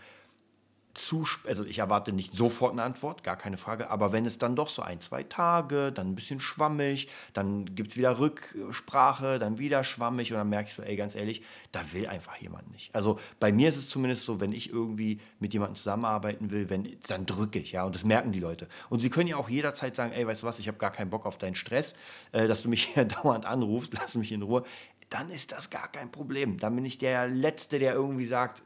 zu, 0.95 1.27
also 1.47 1.65
ich 1.65 1.79
erwarte 1.79 2.13
nicht 2.13 2.35
sofort 2.35 2.73
eine 2.73 2.83
Antwort, 2.83 3.25
gar 3.25 3.37
keine 3.37 3.57
Frage, 3.57 3.91
aber 3.91 4.13
wenn 4.13 4.27
es 4.27 4.39
dann 4.39 4.55
doch 4.57 4.69
so 4.69 4.83
ein, 4.83 5.01
zwei 5.01 5.25
Tage, 5.25 5.93
dann 5.93 6.11
ein 6.11 6.15
bisschen 6.15 6.41
schwammig, 6.41 7.09
dann 7.33 7.75
gibt 7.75 7.91
es 7.91 7.97
wieder 7.97 8.19
Rücksprache, 8.19 9.39
dann 9.39 9.59
wieder 9.59 9.83
schwammig 9.83 10.33
und 10.33 10.39
dann 10.39 10.49
merke 10.49 10.69
ich 10.69 10.75
so, 10.75 10.83
ey, 10.83 10.97
ganz 10.97 11.15
ehrlich, 11.17 11.43
da 11.73 11.81
will 11.93 12.07
einfach 12.07 12.37
jemand 12.37 12.71
nicht. 12.71 12.95
Also 12.95 13.19
bei 13.41 13.53
mir 13.53 13.69
ist 13.69 13.77
es 13.77 13.89
zumindest 13.89 14.25
so, 14.25 14.41
wenn 14.41 14.53
ich 14.53 14.71
irgendwie 14.71 15.21
mit 15.41 15.53
jemandem 15.53 15.75
zusammenarbeiten 15.75 16.51
will, 16.51 16.71
wenn, 16.71 16.97
dann 17.09 17.27
drücke 17.27 17.59
ich, 17.59 17.73
ja, 17.73 17.85
und 17.85 17.95
das 17.95 18.05
merken 18.05 18.33
die 18.33 18.41
Leute. 18.41 18.69
Und 18.89 19.01
sie 19.01 19.11
können 19.11 19.29
ja 19.29 19.37
auch 19.37 19.49
jederzeit 19.49 19.97
sagen, 19.97 20.13
ey, 20.13 20.27
weißt 20.27 20.43
du 20.43 20.47
was, 20.47 20.59
ich 20.61 20.69
habe 20.69 20.79
gar 20.79 20.93
keinen 20.93 21.11
Bock 21.11 21.27
auf 21.27 21.39
deinen 21.39 21.57
Stress, 21.57 21.95
äh, 22.33 22.47
dass 22.47 22.63
du 22.63 22.69
mich 22.69 22.85
hier 22.85 23.05
dauernd 23.23 23.47
anrufst, 23.47 23.95
lass 23.95 24.15
mich 24.15 24.31
in 24.31 24.43
Ruhe. 24.43 24.63
Dann 25.11 25.31
ist 25.31 25.53
das 25.53 25.71
gar 25.71 25.91
kein 25.91 26.11
Problem. 26.11 26.59
Dann 26.59 26.75
bin 26.75 26.85
ich 26.85 26.99
der 26.99 27.29
Letzte, 27.29 27.79
der 27.79 27.95
irgendwie 27.95 28.27
sagt, 28.27 28.63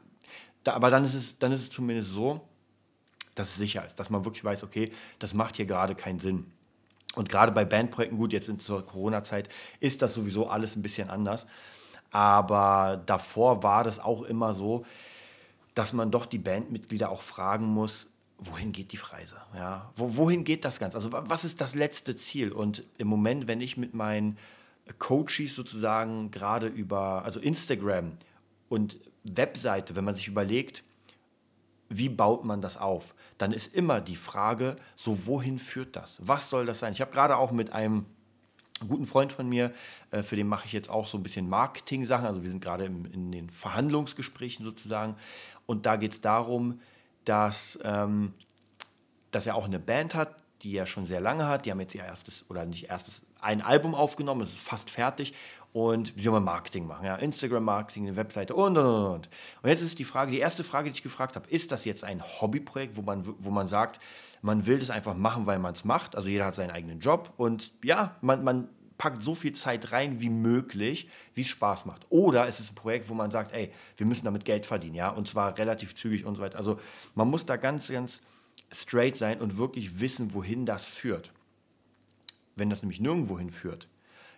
aber 0.73 0.89
dann 0.89 1.05
ist, 1.05 1.13
es, 1.13 1.39
dann 1.39 1.51
ist 1.51 1.61
es 1.61 1.69
zumindest 1.69 2.11
so, 2.11 2.41
dass 3.35 3.49
es 3.49 3.55
sicher 3.55 3.85
ist, 3.85 3.99
dass 3.99 4.09
man 4.09 4.25
wirklich 4.25 4.43
weiß, 4.43 4.63
okay, 4.63 4.91
das 5.19 5.33
macht 5.33 5.57
hier 5.57 5.65
gerade 5.65 5.95
keinen 5.95 6.19
Sinn. 6.19 6.51
Und 7.15 7.29
gerade 7.29 7.51
bei 7.51 7.65
Bandprojekten, 7.65 8.17
gut, 8.17 8.33
jetzt 8.33 8.49
in 8.49 8.59
zur 8.59 8.85
Corona-Zeit 8.85 9.49
ist 9.79 10.01
das 10.01 10.13
sowieso 10.13 10.47
alles 10.47 10.75
ein 10.75 10.81
bisschen 10.81 11.09
anders. 11.09 11.47
Aber 12.11 13.01
davor 13.05 13.63
war 13.63 13.83
das 13.83 13.99
auch 13.99 14.23
immer 14.23 14.53
so, 14.53 14.85
dass 15.73 15.93
man 15.93 16.11
doch 16.11 16.25
die 16.25 16.37
Bandmitglieder 16.37 17.09
auch 17.09 17.21
fragen 17.21 17.65
muss, 17.65 18.07
wohin 18.37 18.71
geht 18.71 18.91
die 18.91 18.97
Reise? 18.97 19.37
Ja? 19.55 19.91
Wo, 19.95 20.15
wohin 20.15 20.43
geht 20.43 20.65
das 20.65 20.79
Ganze? 20.79 20.97
Also 20.97 21.11
was 21.11 21.43
ist 21.43 21.61
das 21.61 21.75
letzte 21.75 22.15
Ziel? 22.15 22.51
Und 22.51 22.83
im 22.97 23.07
Moment, 23.07 23.47
wenn 23.47 23.61
ich 23.61 23.77
mit 23.77 23.93
meinen 23.93 24.37
Coaches 24.97 25.55
sozusagen 25.55 26.31
gerade 26.31 26.67
über, 26.67 27.23
also 27.23 27.39
Instagram 27.39 28.13
und 28.69 28.97
Webseite, 29.37 29.95
wenn 29.95 30.03
man 30.03 30.15
sich 30.15 30.27
überlegt, 30.27 30.83
wie 31.89 32.09
baut 32.09 32.45
man 32.45 32.61
das 32.61 32.77
auf, 32.77 33.15
dann 33.37 33.51
ist 33.51 33.73
immer 33.73 33.99
die 33.99 34.15
Frage, 34.15 34.75
so 34.95 35.25
wohin 35.25 35.57
führt 35.57 35.95
das? 35.95 36.21
Was 36.23 36.49
soll 36.49 36.65
das 36.65 36.79
sein? 36.79 36.93
Ich 36.93 37.01
habe 37.01 37.11
gerade 37.11 37.37
auch 37.37 37.51
mit 37.51 37.71
einem 37.71 38.05
guten 38.87 39.07
Freund 39.07 39.33
von 39.33 39.49
mir, 39.49 39.73
äh, 40.11 40.23
für 40.23 40.35
den 40.35 40.47
mache 40.47 40.65
ich 40.67 40.73
jetzt 40.73 40.89
auch 40.89 41.07
so 41.07 41.17
ein 41.17 41.23
bisschen 41.23 41.49
Marketing-Sachen. 41.49 42.25
Also 42.25 42.43
wir 42.43 42.49
sind 42.49 42.63
gerade 42.63 42.85
in 42.85 43.31
den 43.31 43.49
Verhandlungsgesprächen 43.49 44.63
sozusagen. 44.63 45.15
Und 45.65 45.85
da 45.85 45.95
geht 45.95 46.13
es 46.13 46.21
darum, 46.21 46.79
dass, 47.25 47.79
ähm, 47.83 48.33
dass 49.31 49.47
er 49.47 49.55
auch 49.55 49.65
eine 49.65 49.79
Band 49.79 50.15
hat, 50.15 50.35
die 50.61 50.75
er 50.75 50.85
schon 50.85 51.05
sehr 51.05 51.21
lange 51.21 51.47
hat. 51.47 51.65
Die 51.65 51.71
haben 51.71 51.79
jetzt 51.79 51.95
ihr 51.95 52.03
erstes, 52.03 52.49
oder 52.49 52.65
nicht 52.65 52.89
erstes, 52.89 53.25
ein 53.41 53.61
Album 53.61 53.95
aufgenommen, 53.95 54.41
es 54.41 54.53
ist 54.53 54.61
fast 54.61 54.89
fertig. 54.89 55.33
Und 55.71 56.17
wie 56.17 56.23
soll 56.23 56.33
man 56.33 56.43
Marketing 56.43 56.87
machen? 56.87 57.05
Ja, 57.05 57.15
Instagram-Marketing, 57.15 58.07
eine 58.07 58.15
Webseite 58.15 58.55
und, 58.55 58.77
und, 58.77 58.85
und. 58.85 59.29
Und 59.61 59.69
jetzt 59.69 59.81
ist 59.81 59.99
die 59.99 60.03
Frage, 60.03 60.31
die 60.31 60.39
erste 60.39 60.63
Frage, 60.63 60.89
die 60.89 60.95
ich 60.95 61.03
gefragt 61.03 61.35
habe, 61.35 61.47
ist 61.49 61.71
das 61.71 61.85
jetzt 61.85 62.03
ein 62.03 62.23
Hobbyprojekt, 62.23 62.97
wo 62.97 63.03
man, 63.03 63.23
wo 63.25 63.51
man 63.51 63.67
sagt, 63.67 63.99
man 64.41 64.65
will 64.65 64.79
das 64.79 64.89
einfach 64.89 65.15
machen, 65.15 65.45
weil 65.45 65.59
man 65.59 65.73
es 65.73 65.85
macht? 65.85 66.15
Also 66.15 66.29
jeder 66.29 66.45
hat 66.45 66.55
seinen 66.55 66.71
eigenen 66.71 66.99
Job 66.99 67.33
und 67.37 67.71
ja, 67.83 68.15
man, 68.21 68.43
man 68.43 68.69
packt 68.97 69.23
so 69.23 69.35
viel 69.35 69.53
Zeit 69.53 69.91
rein 69.91 70.19
wie 70.21 70.29
möglich, 70.29 71.07
wie 71.35 71.41
es 71.41 71.47
Spaß 71.49 71.85
macht. 71.85 72.05
Oder 72.09 72.47
es 72.47 72.59
ist 72.59 72.71
ein 72.71 72.75
Projekt, 72.75 73.09
wo 73.09 73.13
man 73.13 73.31
sagt, 73.31 73.53
ey, 73.53 73.71
wir 73.97 74.05
müssen 74.05 74.25
damit 74.25 74.45
Geld 74.45 74.65
verdienen, 74.65 74.95
ja, 74.95 75.09
und 75.09 75.27
zwar 75.27 75.57
relativ 75.57 75.95
zügig 75.95 76.25
und 76.25 76.35
so 76.35 76.41
weiter. 76.41 76.57
Also 76.57 76.79
man 77.15 77.29
muss 77.29 77.45
da 77.45 77.57
ganz, 77.57 77.89
ganz 77.89 78.23
straight 78.71 79.15
sein 79.15 79.39
und 79.39 79.57
wirklich 79.57 79.99
wissen, 79.99 80.33
wohin 80.33 80.65
das 80.65 80.87
führt. 80.87 81.31
Wenn 82.55 82.69
das 82.69 82.81
nämlich 82.81 82.99
nirgendwo 82.99 83.39
hinführt, 83.39 83.87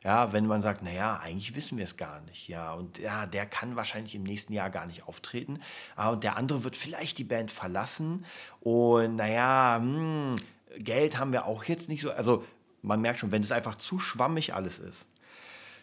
ja, 0.04 0.34
wenn 0.34 0.48
man 0.48 0.62
sagt, 0.62 0.82
naja, 0.82 1.20
eigentlich 1.22 1.56
wissen 1.56 1.78
wir 1.78 1.84
es 1.86 1.96
gar 1.96 2.22
nicht, 2.22 2.48
ja, 2.48 2.74
und 2.74 2.98
ja, 2.98 3.26
der 3.28 3.46
kann 3.46 3.76
wahrscheinlich 3.76 4.16
im 4.16 4.24
nächsten 4.24 4.54
Jahr 4.54 4.70
gar 4.70 4.88
nicht 4.88 5.08
auftreten, 5.08 5.60
ah, 5.96 6.10
und 6.10 6.24
der 6.24 6.38
andere 6.38 6.64
wird 6.64 6.76
vielleicht 6.76 7.18
die 7.20 7.24
Band 7.24 7.52
verlassen. 7.52 8.26
Und 8.62 9.18
naja, 9.18 9.78
hm, 9.80 10.36
Geld 10.80 11.20
haben 11.20 11.32
wir 11.32 11.46
auch 11.46 11.66
jetzt 11.66 11.90
nicht 11.90 12.02
so, 12.02 12.12
also 12.12 12.44
man 12.82 13.02
merkt 13.02 13.20
schon, 13.20 13.32
wenn 13.32 13.44
es 13.44 13.52
einfach 13.52 13.76
zu 13.76 14.00
schwammig 14.00 14.54
alles 14.56 14.80
ist, 14.80 15.08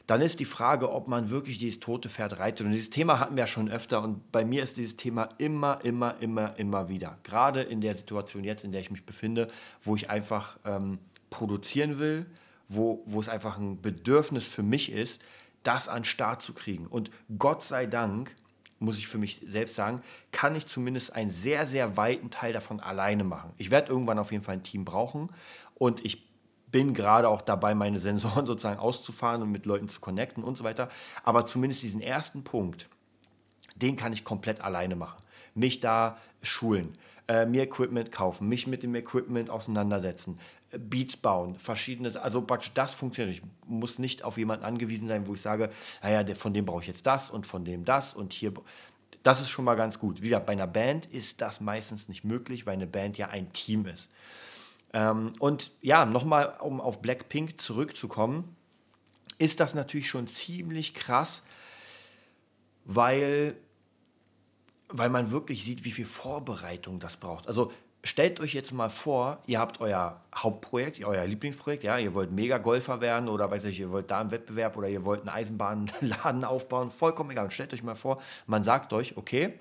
dann 0.08 0.22
ist 0.22 0.40
die 0.40 0.46
Frage, 0.46 0.90
ob 0.90 1.06
man 1.06 1.28
wirklich 1.28 1.58
dieses 1.58 1.80
tote 1.80 2.08
Pferd 2.08 2.38
reitet. 2.38 2.64
Und 2.64 2.72
dieses 2.72 2.88
Thema 2.88 3.20
hatten 3.20 3.36
wir 3.36 3.42
ja 3.42 3.46
schon 3.46 3.68
öfter. 3.68 4.02
Und 4.02 4.32
bei 4.32 4.42
mir 4.42 4.62
ist 4.62 4.78
dieses 4.78 4.96
Thema 4.96 5.28
immer, 5.36 5.84
immer, 5.84 6.16
immer, 6.20 6.58
immer 6.58 6.88
wieder. 6.88 7.18
Gerade 7.24 7.60
in 7.60 7.82
der 7.82 7.94
Situation 7.94 8.42
jetzt, 8.42 8.64
in 8.64 8.72
der 8.72 8.80
ich 8.80 8.90
mich 8.90 9.04
befinde, 9.04 9.48
wo 9.82 9.96
ich 9.96 10.08
einfach 10.08 10.58
ähm, 10.64 10.98
produzieren 11.28 11.98
will, 11.98 12.24
wo, 12.68 13.02
wo 13.06 13.20
es 13.20 13.28
einfach 13.28 13.58
ein 13.58 13.80
Bedürfnis 13.80 14.46
für 14.46 14.62
mich 14.62 14.92
ist, 14.92 15.22
das 15.62 15.88
an 15.88 16.00
den 16.00 16.04
Start 16.04 16.42
zu 16.42 16.54
kriegen. 16.54 16.86
Und 16.86 17.10
Gott 17.38 17.64
sei 17.64 17.86
Dank, 17.86 18.34
muss 18.78 18.98
ich 18.98 19.08
für 19.08 19.18
mich 19.18 19.42
selbst 19.46 19.74
sagen, 19.74 20.00
kann 20.30 20.54
ich 20.54 20.66
zumindest 20.66 21.12
einen 21.12 21.30
sehr, 21.30 21.66
sehr 21.66 21.96
weiten 21.96 22.30
Teil 22.30 22.52
davon 22.52 22.80
alleine 22.80 23.24
machen. 23.24 23.52
Ich 23.56 23.70
werde 23.70 23.90
irgendwann 23.90 24.18
auf 24.18 24.30
jeden 24.30 24.44
Fall 24.44 24.54
ein 24.54 24.62
Team 24.62 24.84
brauchen 24.84 25.30
und 25.74 26.04
ich 26.04 26.28
bin 26.70 26.94
gerade 26.94 27.28
auch 27.28 27.42
dabei, 27.42 27.74
meine 27.74 27.98
Sensoren 28.00 28.46
sozusagen 28.46 28.78
auszufahren 28.78 29.42
und 29.42 29.50
mit 29.50 29.66
Leuten 29.66 29.88
zu 29.88 30.00
connecten 30.00 30.44
und 30.44 30.56
so 30.56 30.64
weiter. 30.64 30.88
Aber 31.24 31.44
zumindest 31.44 31.82
diesen 31.82 32.00
ersten 32.00 32.44
Punkt, 32.44 32.88
den 33.74 33.96
kann 33.96 34.12
ich 34.12 34.24
komplett 34.24 34.60
alleine 34.60 34.96
machen. 34.96 35.22
Mich 35.54 35.80
da 35.80 36.18
schulen, 36.42 36.96
äh, 37.26 37.46
mir 37.46 37.62
Equipment 37.62 38.12
kaufen, 38.12 38.48
mich 38.48 38.66
mit 38.66 38.82
dem 38.82 38.94
Equipment 38.94 39.50
auseinandersetzen, 39.50 40.38
Beats 40.70 41.16
bauen, 41.16 41.58
verschiedenes, 41.58 42.16
also 42.16 42.42
praktisch 42.42 42.72
das 42.74 42.94
funktioniert. 42.94 43.38
Ich 43.38 43.42
muss 43.66 43.98
nicht 43.98 44.22
auf 44.22 44.36
jemanden 44.36 44.64
angewiesen 44.64 45.08
sein, 45.08 45.26
wo 45.26 45.34
ich 45.34 45.40
sage, 45.40 45.70
naja, 46.02 46.22
der, 46.24 46.36
von 46.36 46.52
dem 46.52 46.66
brauche 46.66 46.82
ich 46.82 46.88
jetzt 46.88 47.06
das 47.06 47.30
und 47.30 47.46
von 47.46 47.64
dem 47.64 47.84
das 47.84 48.14
und 48.14 48.32
hier. 48.32 48.52
Das 49.22 49.40
ist 49.40 49.48
schon 49.48 49.64
mal 49.64 49.74
ganz 49.74 49.98
gut. 49.98 50.18
Wie 50.18 50.28
gesagt, 50.28 50.46
bei 50.46 50.52
einer 50.52 50.66
Band 50.66 51.06
ist 51.06 51.40
das 51.40 51.60
meistens 51.60 52.08
nicht 52.08 52.22
möglich, 52.22 52.66
weil 52.66 52.74
eine 52.74 52.86
Band 52.86 53.18
ja 53.18 53.28
ein 53.28 53.52
Team 53.52 53.86
ist. 53.86 54.10
Ähm, 54.92 55.32
und 55.38 55.72
ja, 55.80 56.04
nochmal, 56.04 56.56
um 56.60 56.80
auf 56.80 57.00
Blackpink 57.02 57.60
zurückzukommen, 57.60 58.56
ist 59.38 59.60
das 59.60 59.74
natürlich 59.74 60.08
schon 60.08 60.26
ziemlich 60.26 60.94
krass, 60.94 61.42
weil, 62.84 63.56
weil 64.88 65.08
man 65.08 65.30
wirklich 65.30 65.64
sieht, 65.64 65.84
wie 65.84 65.92
viel 65.92 66.06
Vorbereitung 66.06 67.00
das 67.00 67.16
braucht. 67.16 67.48
Also 67.48 67.72
stellt 68.04 68.40
euch 68.40 68.54
jetzt 68.54 68.72
mal 68.72 68.90
vor, 68.90 69.38
ihr 69.46 69.58
habt 69.58 69.80
euer 69.80 70.20
Hauptprojekt, 70.34 71.04
euer 71.04 71.26
Lieblingsprojekt, 71.26 71.84
ja, 71.84 71.98
ihr 71.98 72.14
wollt 72.14 72.32
Mega-Golfer 72.32 73.00
werden 73.00 73.28
oder 73.28 73.50
weiß 73.50 73.64
ich, 73.64 73.80
ihr 73.80 73.90
wollt 73.90 74.10
da 74.10 74.20
einen 74.20 74.30
Wettbewerb 74.30 74.76
oder 74.76 74.88
ihr 74.88 75.04
wollt 75.04 75.20
einen 75.20 75.30
Eisenbahnladen 75.30 76.44
aufbauen, 76.44 76.90
vollkommen 76.90 77.30
egal. 77.30 77.44
Und 77.44 77.52
stellt 77.52 77.74
euch 77.74 77.82
mal 77.82 77.94
vor, 77.94 78.20
man 78.46 78.62
sagt 78.62 78.92
euch, 78.92 79.16
okay, 79.16 79.54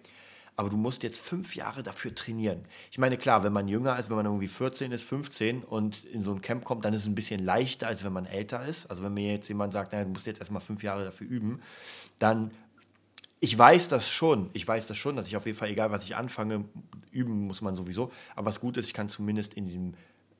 aber 0.57 0.69
du 0.69 0.77
musst 0.77 1.03
jetzt 1.03 1.21
fünf 1.21 1.55
Jahre 1.55 1.83
dafür 1.83 2.13
trainieren. 2.13 2.65
Ich 2.91 2.97
meine, 2.97 3.17
klar, 3.17 3.43
wenn 3.43 3.53
man 3.53 3.67
jünger 3.67 3.97
ist, 3.99 4.09
wenn 4.09 4.17
man 4.17 4.25
irgendwie 4.25 4.47
14 4.47 4.91
ist, 4.91 5.03
15 5.03 5.63
und 5.63 6.03
in 6.05 6.23
so 6.23 6.33
ein 6.33 6.41
Camp 6.41 6.65
kommt, 6.65 6.83
dann 6.83 6.95
ist 6.95 7.01
es 7.01 7.07
ein 7.07 7.13
bisschen 7.13 7.45
leichter, 7.45 7.87
als 7.87 8.03
wenn 8.03 8.11
man 8.11 8.25
älter 8.25 8.65
ist. 8.65 8.87
Also 8.87 9.03
wenn 9.03 9.13
mir 9.13 9.31
jetzt 9.31 9.47
jemand 9.47 9.71
sagt, 9.71 9.91
naja, 9.91 10.03
du 10.03 10.09
musst 10.09 10.25
jetzt 10.25 10.39
erstmal 10.39 10.61
fünf 10.61 10.81
Jahre 10.81 11.05
dafür 11.05 11.27
üben, 11.27 11.61
dann, 12.17 12.49
ich 13.39 13.55
weiß 13.55 13.87
das 13.87 14.09
schon, 14.09 14.49
ich 14.53 14.67
weiß 14.67 14.87
das 14.87 14.97
schon, 14.97 15.15
dass 15.15 15.27
ich 15.27 15.37
auf 15.37 15.45
jeden 15.45 15.57
Fall, 15.57 15.69
egal 15.69 15.91
was 15.91 16.03
ich 16.03 16.15
anfange, 16.15 16.65
üben 17.17 17.47
muss 17.47 17.61
man 17.61 17.75
sowieso. 17.75 18.11
Aber 18.35 18.47
was 18.47 18.59
gut 18.59 18.77
ist, 18.77 18.85
ich 18.85 18.93
kann 18.93 19.09
zumindest 19.09 19.55
in 19.55 19.65
diesem 19.65 19.93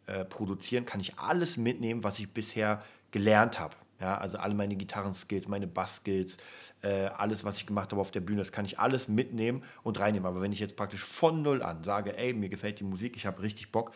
äh, 0.05 0.23
Produzieren, 0.23 0.85
kann 0.85 0.99
ich 0.99 1.17
alles 1.17 1.57
mitnehmen, 1.57 2.03
was 2.03 2.19
ich 2.19 2.29
bisher 2.29 2.79
gelernt 3.11 3.59
habe. 3.59 3.75
Ja, 3.99 4.15
also 4.19 4.37
alle 4.37 4.53
meine 4.53 4.75
Gitarrenskills, 4.75 5.47
meine 5.47 5.65
Bassskills, 5.65 6.37
äh, 6.83 7.07
alles, 7.07 7.43
was 7.43 7.57
ich 7.57 7.65
gemacht 7.65 7.91
habe 7.91 7.99
auf 7.99 8.11
der 8.11 8.19
Bühne, 8.19 8.37
das 8.37 8.51
kann 8.51 8.63
ich 8.63 8.77
alles 8.77 9.07
mitnehmen 9.07 9.61
und 9.81 9.99
reinnehmen. 9.99 10.27
Aber 10.27 10.39
wenn 10.39 10.51
ich 10.51 10.59
jetzt 10.59 10.75
praktisch 10.75 11.03
von 11.03 11.41
null 11.41 11.63
an 11.63 11.83
sage, 11.83 12.15
ey, 12.15 12.33
mir 12.33 12.49
gefällt 12.49 12.79
die 12.79 12.83
Musik, 12.83 13.15
ich 13.15 13.25
habe 13.25 13.41
richtig 13.41 13.71
Bock, 13.71 13.91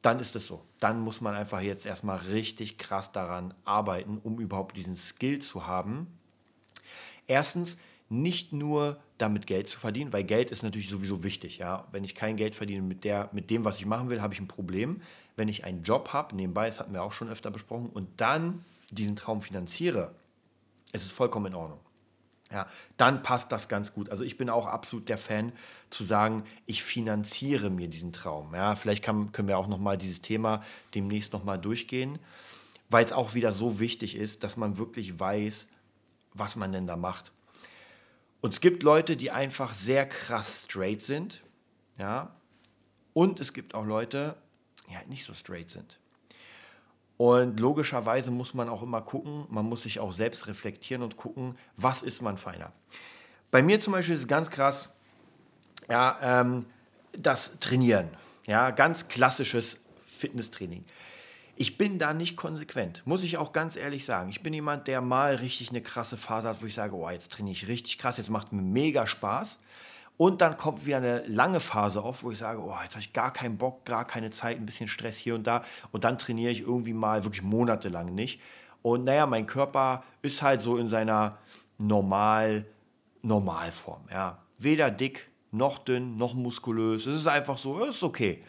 dann 0.00 0.20
ist 0.20 0.36
es 0.36 0.46
so. 0.46 0.62
Dann 0.78 1.00
muss 1.00 1.20
man 1.20 1.34
einfach 1.34 1.60
jetzt 1.60 1.86
erstmal 1.86 2.18
richtig 2.18 2.78
krass 2.78 3.10
daran 3.10 3.52
arbeiten, 3.64 4.18
um 4.22 4.38
überhaupt 4.38 4.76
diesen 4.76 4.94
Skill 4.94 5.40
zu 5.40 5.66
haben. 5.66 6.06
Erstens, 7.26 7.78
nicht 8.12 8.52
nur 8.52 9.00
damit 9.16 9.46
Geld 9.46 9.68
zu 9.68 9.78
verdienen, 9.78 10.12
weil 10.12 10.24
Geld 10.24 10.50
ist 10.50 10.62
natürlich 10.62 10.90
sowieso 10.90 11.22
wichtig. 11.22 11.58
Ja? 11.58 11.88
Wenn 11.92 12.04
ich 12.04 12.14
kein 12.14 12.36
Geld 12.36 12.54
verdiene 12.54 12.82
mit, 12.82 13.04
der, 13.04 13.30
mit 13.32 13.50
dem, 13.50 13.64
was 13.64 13.78
ich 13.78 13.86
machen 13.86 14.10
will, 14.10 14.20
habe 14.20 14.34
ich 14.34 14.40
ein 14.40 14.48
Problem. 14.48 15.00
Wenn 15.34 15.48
ich 15.48 15.64
einen 15.64 15.82
Job 15.82 16.12
habe, 16.12 16.36
nebenbei, 16.36 16.66
das 16.66 16.78
hatten 16.78 16.92
wir 16.92 17.02
auch 17.02 17.12
schon 17.12 17.30
öfter 17.30 17.50
besprochen, 17.50 17.88
und 17.88 18.08
dann 18.18 18.64
diesen 18.90 19.16
Traum 19.16 19.40
finanziere, 19.40 20.14
ist 20.92 21.04
es 21.04 21.10
vollkommen 21.10 21.46
in 21.46 21.54
Ordnung. 21.54 21.80
Ja, 22.52 22.66
dann 22.98 23.22
passt 23.22 23.50
das 23.50 23.70
ganz 23.70 23.94
gut. 23.94 24.10
Also 24.10 24.24
ich 24.24 24.36
bin 24.36 24.50
auch 24.50 24.66
absolut 24.66 25.08
der 25.08 25.16
Fan 25.16 25.52
zu 25.88 26.04
sagen, 26.04 26.44
ich 26.66 26.82
finanziere 26.82 27.70
mir 27.70 27.88
diesen 27.88 28.12
Traum. 28.12 28.54
Ja, 28.54 28.76
vielleicht 28.76 29.02
kann, 29.02 29.32
können 29.32 29.48
wir 29.48 29.56
auch 29.56 29.68
noch 29.68 29.78
mal 29.78 29.96
dieses 29.96 30.20
Thema 30.20 30.62
demnächst 30.94 31.32
noch 31.32 31.44
mal 31.44 31.56
durchgehen, 31.56 32.18
weil 32.90 33.06
es 33.06 33.12
auch 33.12 33.32
wieder 33.32 33.52
so 33.52 33.80
wichtig 33.80 34.16
ist, 34.16 34.44
dass 34.44 34.58
man 34.58 34.76
wirklich 34.76 35.18
weiß, 35.18 35.66
was 36.34 36.56
man 36.56 36.72
denn 36.72 36.86
da 36.86 36.96
macht. 36.96 37.32
Und 38.42 38.52
es 38.52 38.60
gibt 38.60 38.82
Leute, 38.82 39.16
die 39.16 39.30
einfach 39.30 39.72
sehr 39.72 40.04
krass 40.04 40.64
straight 40.64 41.00
sind, 41.00 41.42
ja, 41.96 42.34
und 43.14 43.38
es 43.38 43.52
gibt 43.52 43.74
auch 43.74 43.86
Leute, 43.86 44.36
die 44.90 44.96
halt 44.96 45.08
nicht 45.08 45.24
so 45.24 45.32
straight 45.32 45.70
sind. 45.70 45.98
Und 47.18 47.60
logischerweise 47.60 48.32
muss 48.32 48.52
man 48.52 48.68
auch 48.68 48.82
immer 48.82 49.00
gucken, 49.00 49.46
man 49.48 49.64
muss 49.64 49.84
sich 49.84 50.00
auch 50.00 50.12
selbst 50.12 50.48
reflektieren 50.48 51.04
und 51.04 51.16
gucken, 51.16 51.56
was 51.76 52.02
ist 52.02 52.20
man 52.20 52.36
für 52.36 52.50
einer. 52.50 52.72
Bei 53.52 53.62
mir 53.62 53.78
zum 53.78 53.92
Beispiel 53.92 54.16
ist 54.16 54.22
es 54.22 54.28
ganz 54.28 54.50
krass, 54.50 54.92
ja, 55.88 56.40
ähm, 56.40 56.66
das 57.12 57.60
Trainieren, 57.60 58.10
ja, 58.46 58.72
ganz 58.72 59.06
klassisches 59.06 59.78
Fitnesstraining. 60.04 60.84
Ich 61.62 61.78
bin 61.78 62.00
da 62.00 62.12
nicht 62.12 62.36
konsequent, 62.36 63.06
muss 63.06 63.22
ich 63.22 63.36
auch 63.36 63.52
ganz 63.52 63.76
ehrlich 63.76 64.04
sagen. 64.04 64.30
Ich 64.30 64.42
bin 64.42 64.52
jemand, 64.52 64.88
der 64.88 65.00
mal 65.00 65.36
richtig 65.36 65.70
eine 65.70 65.80
krasse 65.80 66.16
Phase 66.16 66.48
hat, 66.48 66.60
wo 66.60 66.66
ich 66.66 66.74
sage, 66.74 66.96
oh, 66.96 67.08
jetzt 67.08 67.30
trainiere 67.30 67.52
ich 67.52 67.68
richtig 67.68 67.98
krass, 67.98 68.16
jetzt 68.16 68.30
macht 68.30 68.52
mir 68.52 68.62
mega 68.62 69.06
Spaß. 69.06 69.58
Und 70.16 70.40
dann 70.40 70.56
kommt 70.56 70.86
wieder 70.86 70.96
eine 70.96 71.24
lange 71.28 71.60
Phase 71.60 72.02
auf, 72.02 72.24
wo 72.24 72.32
ich 72.32 72.38
sage, 72.38 72.60
oh, 72.60 72.74
jetzt 72.82 72.94
habe 72.94 73.02
ich 73.02 73.12
gar 73.12 73.32
keinen 73.32 73.58
Bock, 73.58 73.84
gar 73.84 74.04
keine 74.04 74.30
Zeit, 74.30 74.56
ein 74.56 74.66
bisschen 74.66 74.88
Stress 74.88 75.16
hier 75.16 75.36
und 75.36 75.46
da. 75.46 75.62
Und 75.92 76.02
dann 76.02 76.18
trainiere 76.18 76.50
ich 76.50 76.62
irgendwie 76.62 76.94
mal 76.94 77.22
wirklich 77.22 77.42
monatelang 77.42 78.12
nicht. 78.12 78.40
Und 78.82 79.04
naja, 79.04 79.26
mein 79.26 79.46
Körper 79.46 80.02
ist 80.20 80.42
halt 80.42 80.62
so 80.62 80.78
in 80.78 80.88
seiner 80.88 81.38
normal, 81.78 82.66
Normalform. 83.22 84.02
Ja. 84.10 84.38
Weder 84.58 84.90
dick, 84.90 85.30
noch 85.52 85.78
dünn, 85.78 86.16
noch 86.16 86.34
muskulös. 86.34 87.06
Es 87.06 87.18
ist 87.18 87.28
einfach 87.28 87.56
so, 87.56 87.80
es 87.84 87.94
ist 87.94 88.02
okay. 88.02 88.42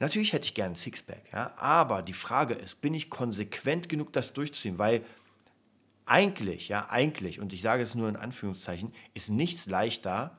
Natürlich 0.00 0.32
hätte 0.32 0.46
ich 0.46 0.54
gerne 0.54 0.72
ein 0.72 0.76
Sixpack, 0.76 1.22
ja, 1.32 1.54
aber 1.58 2.02
die 2.02 2.14
Frage 2.14 2.54
ist, 2.54 2.80
bin 2.80 2.94
ich 2.94 3.10
konsequent 3.10 3.88
genug, 3.88 4.12
das 4.12 4.32
durchzuziehen? 4.32 4.78
Weil 4.78 5.04
eigentlich, 6.06 6.68
ja, 6.68 6.88
eigentlich, 6.88 7.38
und 7.38 7.52
ich 7.52 7.62
sage 7.62 7.82
es 7.82 7.94
nur 7.94 8.08
in 8.08 8.16
Anführungszeichen, 8.16 8.92
ist 9.14 9.28
nichts 9.28 9.66
leichter, 9.66 10.38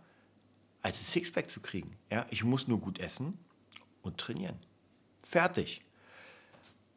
als 0.82 1.00
ein 1.00 1.06
Sixpack 1.06 1.50
zu 1.50 1.62
kriegen. 1.62 1.96
Ja? 2.12 2.26
Ich 2.30 2.44
muss 2.44 2.68
nur 2.68 2.80
gut 2.80 3.00
essen 3.00 3.38
und 4.02 4.18
trainieren. 4.18 4.58
Fertig. 5.22 5.82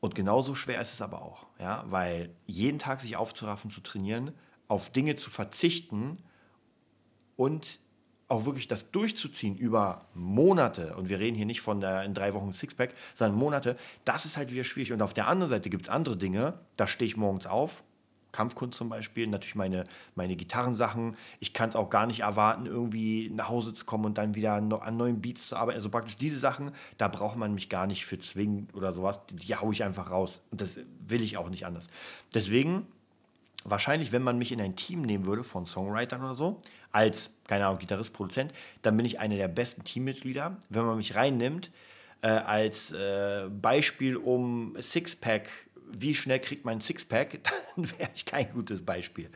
Und 0.01 0.15
genauso 0.15 0.55
schwer 0.55 0.81
ist 0.81 0.93
es 0.93 1.03
aber 1.03 1.23
auch, 1.23 1.47
ja? 1.61 1.85
weil 1.89 2.35
jeden 2.47 2.79
Tag 2.79 3.01
sich 3.01 3.17
aufzuraffen, 3.17 3.71
zu 3.71 3.83
trainieren, 3.83 4.33
auf 4.69 4.91
Dinge 4.91 5.15
zu 5.17 5.31
verzichten 5.31 6.19
und 7.37 7.79
auch 8.29 8.47
wirklich 8.47 8.69
das 8.69 8.91
durchzuziehen 8.91 9.57
über 9.57 10.07
Monate, 10.15 10.97
und 10.97 11.09
wir 11.09 11.19
reden 11.19 11.37
hier 11.37 11.47
nicht 11.47 11.61
von 11.61 11.81
der, 11.81 12.05
in 12.05 12.15
drei 12.15 12.35
Wochen 12.35 12.53
Sixpack, 12.53 12.95
sondern 13.15 13.39
Monate, 13.39 13.77
das 14.05 14.25
ist 14.25 14.37
halt 14.37 14.51
wieder 14.51 14.65
schwierig. 14.65 14.93
Und 14.93 15.03
auf 15.03 15.15
der 15.15 15.29
anderen 15.29 15.51
Seite 15.51 15.71
gibt 15.71 15.85
es 15.85 15.89
andere 15.89 16.17
Dinge, 16.17 16.55
da 16.77 16.87
stehe 16.87 17.07
ich 17.07 17.17
morgens 17.17 17.47
auf, 17.47 17.83
Kampfkunst 18.35 18.77
zum 18.77 18.89
Beispiel, 18.89 19.29
natürlich 19.29 19.55
meine, 19.55 19.85
meine 20.17 20.35
Gitarrensachen. 20.35 21.17
Ich 21.39 21.53
kann 21.53 21.69
es 21.69 21.77
auch 21.77 21.89
gar 21.89 22.07
nicht 22.07 22.21
erwarten, 22.21 22.67
irgendwie 22.67 23.31
nach 23.31 23.49
Hause 23.49 23.73
zu 23.73 23.85
kommen 23.85 24.05
und 24.05 24.19
dann 24.19 24.35
wieder 24.35 24.55
an 24.55 24.97
neuen 24.97 25.21
Beats 25.21 25.47
zu 25.47 25.57
arbeiten. 25.57 25.77
Also 25.77 25.89
praktisch 25.89 26.19
diese 26.19 26.39
Sachen, 26.39 26.73
da 26.99 27.07
braucht 27.07 27.37
man 27.37 27.55
mich 27.55 27.69
gar 27.69 27.87
nicht 27.87 28.05
für 28.05 28.19
zwingen 28.19 28.69
oder 28.75 28.93
sowas. 28.93 29.25
Die, 29.27 29.37
die 29.37 29.55
haue 29.55 29.73
ich 29.73 29.85
einfach 29.85 30.11
raus. 30.11 30.41
Und 30.51 30.61
das 30.61 30.81
will 31.07 31.23
ich 31.23 31.37
auch 31.37 31.49
nicht 31.49 31.65
anders. 31.65 31.87
Deswegen 32.35 32.89
wahrscheinlich, 33.63 34.11
wenn 34.11 34.23
man 34.23 34.37
mich 34.37 34.51
in 34.51 34.61
ein 34.61 34.75
Team 34.75 35.03
nehmen 35.03 35.27
würde 35.27 35.45
von 35.45 35.65
Songwritern 35.65 36.21
oder 36.21 36.35
so, 36.35 36.61
als, 36.95 37.31
keine 37.49 37.67
Ahnung, 37.67 37.81
Gitarrist, 37.81 38.13
Produzent, 38.13 38.53
dann 38.83 38.97
bin 38.97 39.05
ich 39.05 39.19
einer 39.19 39.37
der 39.37 39.49
besten 39.49 39.83
Teammitglieder. 39.83 40.57
Wenn 40.69 40.85
man 40.85 40.97
mich 40.97 41.17
reinnimmt, 41.17 41.71
äh, 42.23 42.29
als 42.29 42.93
äh, 42.93 43.49
Beispiel 43.51 44.17
um 44.17 44.77
Sixpack, 44.81 45.49
wie 45.91 46.15
schnell 46.15 46.39
kriegt 46.39 46.65
man 46.65 46.79
ein 46.79 46.81
Sixpack, 46.81 47.41
dann 47.77 47.91
wäre 47.99 48.11
ich 48.15 48.25
kein 48.25 48.51
gutes 48.53 48.85
Beispiel. 48.85 49.29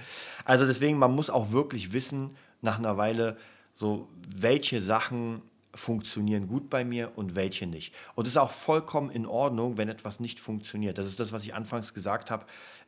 Also 0.44 0.66
deswegen, 0.66 0.98
man 0.98 1.14
muss 1.14 1.30
auch 1.30 1.50
wirklich 1.50 1.92
wissen, 1.92 2.36
nach 2.62 2.78
einer 2.78 2.96
Weile, 2.96 3.36
so 3.74 4.08
welche 4.36 4.80
Sachen 4.80 5.42
funktionieren 5.78 6.48
gut 6.48 6.68
bei 6.68 6.84
mir 6.84 7.12
und 7.16 7.34
welche 7.34 7.66
nicht. 7.66 7.94
Und 8.14 8.26
es 8.26 8.34
ist 8.34 8.36
auch 8.36 8.50
vollkommen 8.50 9.10
in 9.10 9.26
Ordnung, 9.26 9.78
wenn 9.78 9.88
etwas 9.88 10.20
nicht 10.20 10.40
funktioniert. 10.40 10.98
Das 10.98 11.06
ist 11.06 11.20
das, 11.20 11.32
was 11.32 11.44
ich 11.44 11.54
anfangs 11.54 11.94
gesagt 11.94 12.30
habe, 12.30 12.44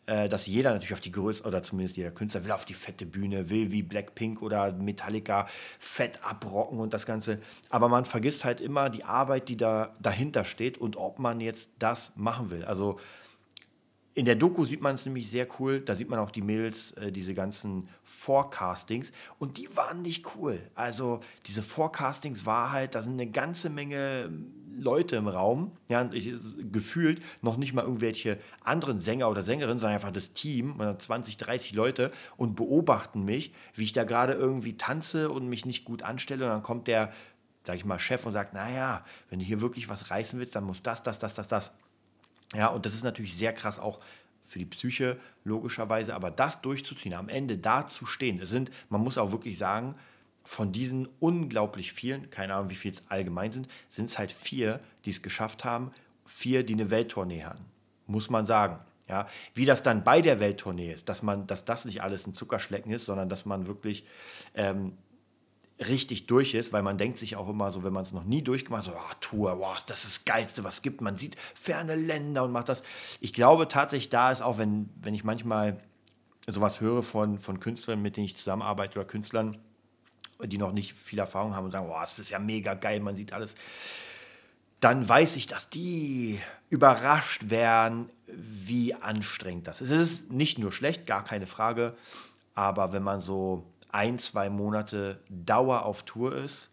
äh, 0.06 0.28
dass 0.28 0.46
jeder 0.46 0.72
natürlich 0.72 0.92
auf 0.92 1.00
die 1.00 1.12
Größe, 1.12 1.44
oder 1.44 1.62
zumindest 1.62 1.96
jeder 1.96 2.10
Künstler 2.10 2.44
will 2.44 2.52
auf 2.52 2.64
die 2.64 2.74
fette 2.74 3.06
Bühne, 3.06 3.48
will 3.48 3.70
wie 3.70 3.82
Blackpink 3.82 4.42
oder 4.42 4.72
Metallica 4.72 5.46
fett 5.78 6.24
abrocken 6.24 6.80
und 6.80 6.92
das 6.92 7.06
Ganze. 7.06 7.40
Aber 7.68 7.88
man 7.88 8.04
vergisst 8.04 8.44
halt 8.44 8.60
immer 8.60 8.90
die 8.90 9.04
Arbeit, 9.04 9.48
die 9.48 9.56
da 9.56 9.94
dahinter 10.00 10.44
steht 10.44 10.78
und 10.78 10.96
ob 10.96 11.18
man 11.18 11.40
jetzt 11.40 11.72
das 11.78 12.16
machen 12.16 12.50
will. 12.50 12.64
Also 12.64 12.98
in 14.14 14.24
der 14.24 14.34
Doku 14.34 14.64
sieht 14.64 14.80
man 14.82 14.96
es 14.96 15.06
nämlich 15.06 15.30
sehr 15.30 15.46
cool. 15.58 15.80
Da 15.80 15.94
sieht 15.94 16.08
man 16.08 16.18
auch 16.18 16.30
die 16.30 16.42
Mails, 16.42 16.92
äh, 16.92 17.12
diese 17.12 17.32
ganzen 17.32 17.88
Forecastings. 18.02 19.12
Und 19.38 19.56
die 19.56 19.74
waren 19.76 20.02
nicht 20.02 20.34
cool. 20.34 20.58
Also 20.74 21.20
diese 21.46 21.62
Forecastings 21.62 22.44
war 22.44 22.72
halt, 22.72 22.94
da 22.94 23.02
sind 23.02 23.12
eine 23.12 23.30
ganze 23.30 23.70
Menge 23.70 24.30
Leute 24.76 25.16
im 25.16 25.28
Raum. 25.28 25.72
Ja, 25.88 26.08
ich, 26.12 26.32
gefühlt 26.72 27.22
noch 27.42 27.56
nicht 27.56 27.72
mal 27.72 27.82
irgendwelche 27.82 28.38
anderen 28.64 28.98
Sänger 28.98 29.30
oder 29.30 29.42
Sängerinnen, 29.42 29.78
sondern 29.78 29.94
einfach 29.94 30.10
das 30.10 30.32
Team, 30.32 30.80
20, 30.98 31.36
30 31.36 31.74
Leute 31.74 32.10
und 32.36 32.56
beobachten 32.56 33.24
mich, 33.24 33.52
wie 33.74 33.84
ich 33.84 33.92
da 33.92 34.04
gerade 34.04 34.32
irgendwie 34.32 34.76
tanze 34.76 35.30
und 35.30 35.48
mich 35.48 35.66
nicht 35.66 35.84
gut 35.84 36.02
anstelle. 36.02 36.44
Und 36.44 36.50
dann 36.50 36.62
kommt 36.62 36.88
der, 36.88 37.12
sag 37.64 37.76
ich 37.76 37.84
mal, 37.84 37.98
Chef 37.98 38.26
und 38.26 38.32
sagt, 38.32 38.54
naja, 38.54 39.04
wenn 39.28 39.38
du 39.38 39.44
hier 39.44 39.60
wirklich 39.60 39.88
was 39.88 40.10
reißen 40.10 40.38
willst, 40.38 40.56
dann 40.56 40.64
muss 40.64 40.82
das, 40.82 41.02
das, 41.02 41.18
das, 41.18 41.34
das, 41.34 41.48
das. 41.48 41.72
Ja, 42.54 42.68
und 42.68 42.84
das 42.86 42.94
ist 42.94 43.04
natürlich 43.04 43.36
sehr 43.36 43.52
krass 43.52 43.78
auch 43.78 44.00
für 44.42 44.58
die 44.58 44.66
Psyche, 44.66 45.18
logischerweise, 45.44 46.14
aber 46.14 46.30
das 46.30 46.60
durchzuziehen, 46.60 47.14
am 47.14 47.28
Ende 47.28 47.58
da 47.58 47.86
zu 47.86 48.04
stehen, 48.06 48.40
es 48.40 48.50
sind, 48.50 48.70
man 48.88 49.00
muss 49.00 49.16
auch 49.16 49.30
wirklich 49.30 49.56
sagen, 49.56 49.94
von 50.42 50.72
diesen 50.72 51.08
unglaublich 51.20 51.92
vielen, 51.92 52.30
keine 52.30 52.54
Ahnung, 52.54 52.70
wie 52.70 52.74
viel 52.74 52.90
es 52.90 53.04
allgemein 53.08 53.52
sind, 53.52 53.68
sind 53.88 54.06
es 54.06 54.18
halt 54.18 54.32
vier, 54.32 54.80
die 55.04 55.10
es 55.10 55.22
geschafft 55.22 55.64
haben, 55.64 55.92
vier, 56.24 56.64
die 56.64 56.72
eine 56.72 56.90
Welttournee 56.90 57.44
haben. 57.44 57.64
Muss 58.06 58.30
man 58.30 58.46
sagen. 58.46 58.78
Ja, 59.08 59.26
wie 59.54 59.64
das 59.64 59.82
dann 59.82 60.04
bei 60.04 60.22
der 60.22 60.38
Welttournee 60.38 60.92
ist, 60.92 61.08
dass 61.08 61.24
man, 61.24 61.48
dass 61.48 61.64
das 61.64 61.84
nicht 61.84 62.00
alles 62.00 62.28
ein 62.28 62.34
Zuckerschlecken 62.34 62.92
ist, 62.92 63.06
sondern 63.06 63.28
dass 63.28 63.44
man 63.44 63.66
wirklich 63.66 64.04
ähm, 64.54 64.96
richtig 65.80 66.26
durch 66.26 66.54
ist, 66.54 66.72
weil 66.72 66.82
man 66.82 66.98
denkt 66.98 67.18
sich 67.18 67.36
auch 67.36 67.48
immer 67.48 67.72
so, 67.72 67.82
wenn 67.82 67.92
man 67.92 68.02
es 68.02 68.12
noch 68.12 68.24
nie 68.24 68.42
durchgemacht 68.42 68.86
hat, 68.86 68.94
so, 68.94 68.98
oh, 68.98 69.14
Tour, 69.20 69.58
wow, 69.58 69.76
das 69.86 70.04
ist 70.04 70.18
das 70.18 70.24
Geilste, 70.24 70.62
was 70.64 70.74
es 70.74 70.82
gibt. 70.82 71.00
Man 71.00 71.16
sieht 71.16 71.36
ferne 71.54 71.94
Länder 71.94 72.44
und 72.44 72.52
macht 72.52 72.68
das. 72.68 72.82
Ich 73.20 73.32
glaube 73.32 73.68
tatsächlich, 73.68 74.10
da 74.10 74.30
ist 74.30 74.42
auch, 74.42 74.58
wenn, 74.58 74.90
wenn 75.00 75.14
ich 75.14 75.24
manchmal 75.24 75.78
sowas 76.46 76.80
höre 76.80 77.02
von, 77.02 77.38
von 77.38 77.60
Künstlern, 77.60 78.02
mit 78.02 78.16
denen 78.16 78.26
ich 78.26 78.36
zusammenarbeite 78.36 78.98
oder 78.98 79.08
Künstlern, 79.08 79.58
die 80.42 80.58
noch 80.58 80.72
nicht 80.72 80.94
viel 80.94 81.18
Erfahrung 81.18 81.54
haben 81.54 81.64
und 81.64 81.70
sagen, 81.70 81.88
wow, 81.88 82.02
das 82.02 82.18
ist 82.18 82.30
ja 82.30 82.38
mega 82.38 82.74
geil, 82.74 83.00
man 83.00 83.16
sieht 83.16 83.32
alles, 83.32 83.56
dann 84.80 85.06
weiß 85.06 85.36
ich, 85.36 85.46
dass 85.46 85.68
die 85.68 86.40
überrascht 86.70 87.50
werden, 87.50 88.08
wie 88.26 88.94
anstrengend 88.94 89.66
das 89.66 89.82
ist. 89.82 89.90
Es 89.90 90.00
ist 90.00 90.32
nicht 90.32 90.58
nur 90.58 90.72
schlecht, 90.72 91.06
gar 91.06 91.22
keine 91.22 91.46
Frage, 91.46 91.92
aber 92.54 92.92
wenn 92.92 93.02
man 93.02 93.20
so 93.20 93.66
ein, 93.92 94.18
zwei 94.18 94.50
Monate 94.50 95.20
Dauer 95.28 95.84
auf 95.84 96.04
Tour 96.04 96.34
ist 96.34 96.70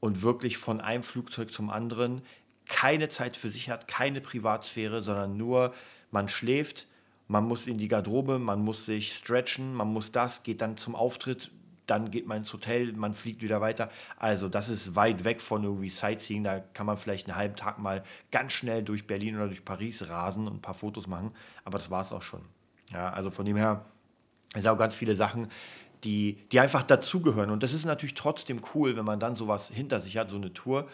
und 0.00 0.22
wirklich 0.22 0.58
von 0.58 0.80
einem 0.80 1.02
Flugzeug 1.02 1.52
zum 1.52 1.70
anderen 1.70 2.22
keine 2.66 3.08
Zeit 3.08 3.36
für 3.36 3.48
sich 3.48 3.70
hat, 3.70 3.88
keine 3.88 4.20
Privatsphäre, 4.20 5.02
sondern 5.02 5.36
nur 5.36 5.74
man 6.10 6.28
schläft, 6.28 6.86
man 7.28 7.44
muss 7.44 7.66
in 7.66 7.78
die 7.78 7.88
Garderobe, 7.88 8.38
man 8.38 8.60
muss 8.60 8.86
sich 8.86 9.14
stretchen, 9.14 9.74
man 9.74 9.88
muss 9.88 10.12
das, 10.12 10.42
geht 10.42 10.60
dann 10.60 10.76
zum 10.76 10.94
Auftritt, 10.94 11.50
dann 11.86 12.10
geht 12.10 12.26
man 12.26 12.38
ins 12.38 12.52
Hotel, 12.52 12.92
man 12.92 13.14
fliegt 13.14 13.42
wieder 13.42 13.60
weiter. 13.60 13.90
Also 14.16 14.48
das 14.48 14.68
ist 14.68 14.96
weit 14.96 15.24
weg 15.24 15.40
von 15.40 15.64
irgendwie 15.64 15.90
Sightseeing. 15.90 16.44
Da 16.44 16.60
kann 16.60 16.86
man 16.86 16.96
vielleicht 16.96 17.28
einen 17.28 17.36
halben 17.36 17.56
Tag 17.56 17.78
mal 17.78 18.02
ganz 18.30 18.52
schnell 18.52 18.82
durch 18.82 19.06
Berlin 19.06 19.36
oder 19.36 19.46
durch 19.46 19.64
Paris 19.64 20.08
rasen 20.08 20.46
und 20.46 20.56
ein 20.56 20.62
paar 20.62 20.74
Fotos 20.74 21.06
machen. 21.06 21.32
Aber 21.64 21.78
das 21.78 21.90
war 21.90 22.00
es 22.00 22.12
auch 22.12 22.22
schon. 22.22 22.40
Ja, 22.90 23.10
also 23.10 23.30
von 23.30 23.44
dem 23.44 23.56
her, 23.56 23.84
es 24.54 24.62
sind 24.62 24.70
auch 24.70 24.78
ganz 24.78 24.94
viele 24.94 25.14
Sachen, 25.14 25.48
die, 26.04 26.38
die 26.52 26.60
einfach 26.60 26.82
dazugehören. 26.82 27.50
Und 27.50 27.62
das 27.62 27.72
ist 27.72 27.84
natürlich 27.84 28.14
trotzdem 28.14 28.60
cool, 28.74 28.96
wenn 28.96 29.04
man 29.04 29.20
dann 29.20 29.34
sowas 29.34 29.68
hinter 29.68 30.00
sich 30.00 30.16
hat, 30.16 30.28
so 30.28 30.36
eine 30.36 30.52
Tour. 30.52 30.88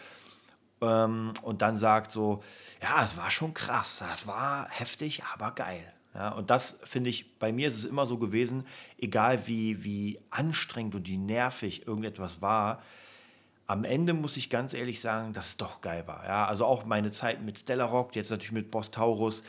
Ähm, 0.81 1.33
und 1.41 1.61
dann 1.61 1.77
sagt 1.77 2.11
so, 2.11 2.43
ja, 2.81 3.03
es 3.03 3.17
war 3.17 3.29
schon 3.29 3.53
krass, 3.53 4.03
es 4.13 4.25
war 4.25 4.67
heftig, 4.69 5.23
aber 5.33 5.51
geil. 5.51 5.93
Ja, 6.13 6.29
und 6.29 6.49
das 6.49 6.79
finde 6.83 7.09
ich, 7.09 7.39
bei 7.39 7.53
mir 7.53 7.67
ist 7.67 7.77
es 7.77 7.85
immer 7.85 8.05
so 8.05 8.17
gewesen, 8.17 8.65
egal 8.97 9.47
wie, 9.47 9.83
wie 9.83 10.19
anstrengend 10.29 10.95
und 10.95 11.07
wie 11.07 11.17
nervig 11.17 11.87
irgendetwas 11.87 12.41
war, 12.41 12.81
am 13.67 13.85
Ende 13.85 14.13
muss 14.13 14.35
ich 14.35 14.49
ganz 14.49 14.73
ehrlich 14.73 14.99
sagen, 14.99 15.31
dass 15.31 15.49
es 15.49 15.57
doch 15.57 15.79
geil 15.79 16.05
war. 16.05 16.25
Ja, 16.25 16.45
also 16.45 16.65
auch 16.65 16.83
meine 16.83 17.11
Zeit 17.11 17.41
mit 17.41 17.57
Stella 17.57 17.85
Rock, 17.85 18.17
jetzt 18.17 18.29
natürlich 18.29 18.51
mit 18.51 18.69
Boss 18.69 18.91
Taurus, 18.91 19.43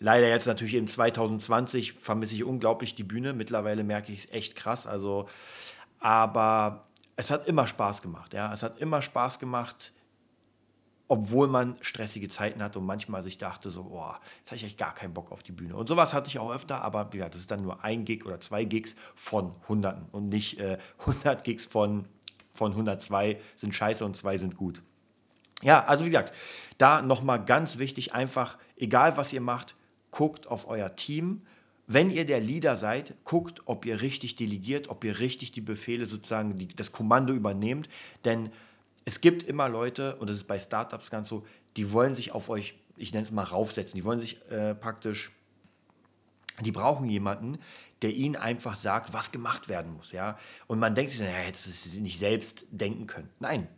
Leider 0.00 0.28
jetzt 0.28 0.46
natürlich 0.46 0.74
in 0.74 0.86
2020 0.86 1.94
vermisse 1.94 2.34
ich 2.34 2.44
unglaublich 2.44 2.94
die 2.94 3.04
Bühne. 3.04 3.32
Mittlerweile 3.32 3.82
merke 3.82 4.12
ich 4.12 4.20
es 4.20 4.30
echt 4.30 4.54
krass. 4.54 4.86
Also, 4.86 5.28
aber 5.98 6.86
es 7.16 7.30
hat 7.30 7.48
immer 7.48 7.66
Spaß 7.66 8.00
gemacht. 8.02 8.32
Ja, 8.32 8.52
es 8.52 8.62
hat 8.62 8.78
immer 8.78 9.02
Spaß 9.02 9.40
gemacht, 9.40 9.92
obwohl 11.08 11.48
man 11.48 11.76
stressige 11.80 12.28
Zeiten 12.28 12.62
hat 12.62 12.76
und 12.76 12.86
manchmal 12.86 13.22
sich 13.22 13.38
dachte 13.38 13.70
so, 13.70 13.88
oh, 13.90 14.14
jetzt 14.38 14.50
habe 14.50 14.56
ich 14.56 14.64
echt 14.64 14.78
gar 14.78 14.94
keinen 14.94 15.14
Bock 15.14 15.32
auf 15.32 15.42
die 15.42 15.52
Bühne. 15.52 15.74
Und 15.74 15.88
sowas 15.88 16.14
hatte 16.14 16.28
ich 16.28 16.38
auch 16.38 16.52
öfter, 16.52 16.82
aber 16.82 17.12
wie 17.12 17.16
gesagt, 17.16 17.34
das 17.34 17.40
ist 17.40 17.50
dann 17.50 17.62
nur 17.62 17.82
ein 17.82 18.04
Gig 18.04 18.24
oder 18.24 18.38
zwei 18.40 18.64
Gigs 18.64 18.94
von 19.16 19.54
Hunderten 19.68 20.06
und 20.12 20.28
nicht 20.28 20.60
äh, 20.60 20.78
100 21.00 21.42
Gigs 21.42 21.64
von, 21.64 22.04
von 22.52 22.72
102 22.72 23.40
sind 23.56 23.74
scheiße 23.74 24.04
und 24.04 24.16
zwei 24.16 24.36
sind 24.36 24.56
gut. 24.56 24.82
Ja, 25.62 25.84
also 25.86 26.04
wie 26.04 26.10
gesagt, 26.10 26.32
da 26.76 27.02
nochmal 27.02 27.44
ganz 27.44 27.78
wichtig, 27.78 28.14
einfach, 28.14 28.58
egal 28.76 29.16
was 29.16 29.32
ihr 29.32 29.40
macht, 29.40 29.74
guckt 30.10 30.46
auf 30.46 30.68
euer 30.68 30.96
Team. 30.96 31.42
Wenn 31.86 32.10
ihr 32.10 32.26
der 32.26 32.40
Leader 32.40 32.76
seid, 32.76 33.14
guckt, 33.24 33.62
ob 33.64 33.86
ihr 33.86 34.02
richtig 34.02 34.36
delegiert, 34.36 34.88
ob 34.88 35.04
ihr 35.04 35.18
richtig 35.18 35.52
die 35.52 35.60
Befehle 35.60 36.06
sozusagen, 36.06 36.58
die, 36.58 36.68
das 36.68 36.92
Kommando 36.92 37.32
übernehmt. 37.32 37.88
Denn 38.24 38.50
es 39.04 39.20
gibt 39.20 39.42
immer 39.42 39.68
Leute, 39.68 40.16
und 40.16 40.28
das 40.28 40.36
ist 40.36 40.44
bei 40.44 40.58
Startups 40.58 41.10
ganz 41.10 41.28
so, 41.28 41.46
die 41.76 41.92
wollen 41.92 42.12
sich 42.12 42.32
auf 42.32 42.50
euch, 42.50 42.74
ich 42.96 43.12
nenne 43.12 43.22
es 43.22 43.30
mal, 43.30 43.44
raufsetzen. 43.44 43.96
Die 43.96 44.04
wollen 44.04 44.20
sich 44.20 44.38
äh, 44.50 44.74
praktisch, 44.74 45.32
die 46.60 46.72
brauchen 46.72 47.08
jemanden, 47.08 47.58
der 48.02 48.14
ihnen 48.14 48.36
einfach 48.36 48.76
sagt, 48.76 49.12
was 49.12 49.32
gemacht 49.32 49.68
werden 49.68 49.94
muss. 49.94 50.12
Ja? 50.12 50.38
Und 50.66 50.78
man 50.78 50.94
denkt 50.94 51.12
sich, 51.12 51.20
naja, 51.20 51.38
hättest 51.38 51.66
du 51.66 51.70
es 51.70 51.96
nicht 51.96 52.18
selbst 52.18 52.66
denken 52.70 53.06
können. 53.06 53.30
Nein, 53.40 53.68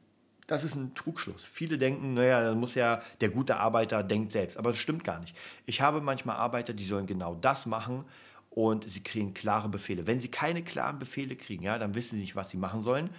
das 0.51 0.65
ist 0.65 0.75
ein 0.75 0.97
Trugschluss. 0.97 1.45
Viele 1.45 1.79
denken, 1.79 2.15
naja, 2.15 2.43
dann 2.43 2.59
muss 2.59 2.75
ja 2.75 3.03
der 3.21 3.29
gute 3.29 3.59
Arbeiter 3.59 4.03
denkt 4.03 4.33
selbst. 4.33 4.57
Aber 4.57 4.71
das 4.71 4.81
stimmt 4.81 5.05
gar 5.05 5.21
nicht. 5.21 5.37
Ich 5.65 5.81
habe 5.81 6.01
manchmal 6.01 6.39
Arbeiter, 6.39 6.73
die 6.73 6.85
sollen 6.85 7.07
genau 7.07 7.37
das 7.37 7.67
machen 7.67 8.05
und 8.51 8.83
sie 8.91 9.01
kriegen 9.05 9.33
klare 9.33 9.69
Befehle. 9.69 10.09
Wenn 10.09 10.19
sie 10.19 10.27
keine 10.27 10.65
klaren 10.65 10.99
Befehle 10.99 11.37
kriegen, 11.37 11.63
ja, 11.63 11.79
dann 11.79 11.95
wissen 11.95 12.17
sie 12.17 12.23
nicht, 12.23 12.35
was 12.35 12.51
sie 12.51 12.57
machen 12.57 12.81
sollen. 12.81 13.11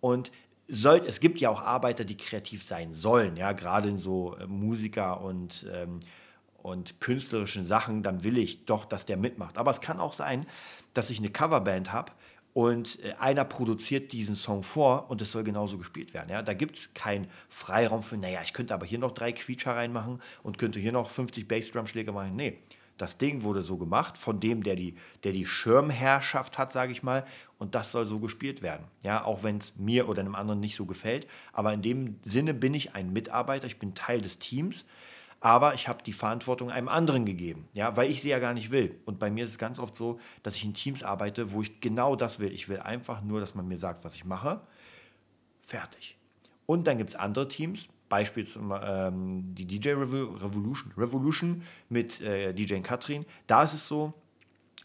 Und 0.00 0.32
soll, 0.66 1.00
es 1.06 1.20
gibt 1.20 1.38
ja 1.38 1.50
auch 1.50 1.62
Arbeiter, 1.62 2.04
die 2.04 2.16
kreativ 2.16 2.64
sein 2.64 2.92
sollen, 2.92 3.36
ja, 3.36 3.52
gerade 3.52 3.88
in 3.88 3.98
so 3.98 4.36
äh, 4.36 4.48
Musiker 4.48 5.20
und, 5.20 5.68
ähm, 5.72 6.00
und 6.60 7.00
künstlerischen 7.00 7.64
Sachen, 7.64 8.02
dann 8.02 8.24
will 8.24 8.36
ich 8.36 8.64
doch, 8.64 8.84
dass 8.84 9.06
der 9.06 9.16
mitmacht. 9.16 9.58
Aber 9.58 9.70
es 9.70 9.80
kann 9.80 10.00
auch 10.00 10.12
sein, 10.12 10.44
dass 10.92 11.10
ich 11.10 11.18
eine 11.20 11.30
Coverband 11.30 11.92
habe 11.92 12.10
und 12.52 13.02
äh, 13.04 13.14
einer 13.18 13.44
produziert 13.44 14.12
diesen 14.12 14.34
Song 14.34 14.62
vor 14.62 15.10
und 15.10 15.22
es 15.22 15.32
soll 15.32 15.44
genauso 15.44 15.78
gespielt 15.78 16.14
werden. 16.14 16.30
Ja? 16.30 16.42
Da 16.42 16.54
gibt 16.54 16.78
es 16.78 16.94
keinen 16.94 17.28
Freiraum 17.48 18.02
für, 18.02 18.16
naja, 18.16 18.40
ich 18.42 18.52
könnte 18.52 18.74
aber 18.74 18.86
hier 18.86 18.98
noch 18.98 19.12
drei 19.12 19.32
Quietscher 19.32 19.76
reinmachen 19.76 20.20
und 20.42 20.58
könnte 20.58 20.80
hier 20.80 20.92
noch 20.92 21.10
50 21.10 21.46
Bassdrum-Schläge 21.46 22.12
machen. 22.12 22.36
Nee, 22.36 22.58
das 23.00 23.16
Ding 23.16 23.44
wurde 23.44 23.62
so 23.62 23.78
gemacht 23.78 24.18
von 24.18 24.40
dem, 24.40 24.62
der 24.62 24.76
die, 24.76 24.94
der 25.24 25.32
die 25.32 25.46
Schirmherrschaft 25.46 26.58
hat, 26.58 26.70
sage 26.70 26.92
ich 26.92 27.02
mal, 27.02 27.24
und 27.58 27.74
das 27.74 27.92
soll 27.92 28.04
so 28.04 28.18
gespielt 28.18 28.60
werden. 28.60 28.84
Ja, 29.02 29.24
auch 29.24 29.42
wenn 29.42 29.56
es 29.56 29.76
mir 29.76 30.06
oder 30.06 30.20
einem 30.20 30.34
anderen 30.34 30.60
nicht 30.60 30.76
so 30.76 30.84
gefällt. 30.84 31.26
Aber 31.52 31.72
in 31.72 31.80
dem 31.80 32.18
Sinne 32.20 32.52
bin 32.52 32.74
ich 32.74 32.94
ein 32.94 33.10
Mitarbeiter, 33.12 33.66
ich 33.66 33.78
bin 33.78 33.94
Teil 33.94 34.20
des 34.20 34.38
Teams 34.38 34.84
aber 35.40 35.74
ich 35.74 35.88
habe 35.88 36.02
die 36.02 36.12
Verantwortung 36.12 36.70
einem 36.70 36.88
anderen 36.88 37.24
gegeben, 37.24 37.66
ja, 37.72 37.96
weil 37.96 38.10
ich 38.10 38.20
sie 38.20 38.28
ja 38.28 38.38
gar 38.38 38.52
nicht 38.52 38.70
will. 38.70 39.00
Und 39.06 39.18
bei 39.18 39.30
mir 39.30 39.44
ist 39.44 39.50
es 39.50 39.58
ganz 39.58 39.78
oft 39.78 39.96
so, 39.96 40.20
dass 40.42 40.54
ich 40.54 40.64
in 40.64 40.74
Teams 40.74 41.02
arbeite, 41.02 41.52
wo 41.52 41.62
ich 41.62 41.80
genau 41.80 42.14
das 42.14 42.38
will. 42.38 42.52
Ich 42.52 42.68
will 42.68 42.78
einfach 42.78 43.22
nur, 43.22 43.40
dass 43.40 43.54
man 43.54 43.66
mir 43.66 43.78
sagt, 43.78 44.04
was 44.04 44.14
ich 44.14 44.26
mache. 44.26 44.60
Fertig. 45.62 46.16
Und 46.66 46.86
dann 46.86 46.98
gibt 46.98 47.10
es 47.10 47.16
andere 47.16 47.48
Teams, 47.48 47.88
beispielsweise 48.10 48.80
ähm, 48.84 49.54
die 49.54 49.66
DJ 49.66 49.90
Revolution, 49.92 50.92
Revolution 50.96 51.62
mit 51.88 52.20
äh, 52.20 52.52
DJ 52.52 52.80
Katrin. 52.80 53.24
Da 53.46 53.62
ist 53.62 53.72
es 53.72 53.88
so, 53.88 54.12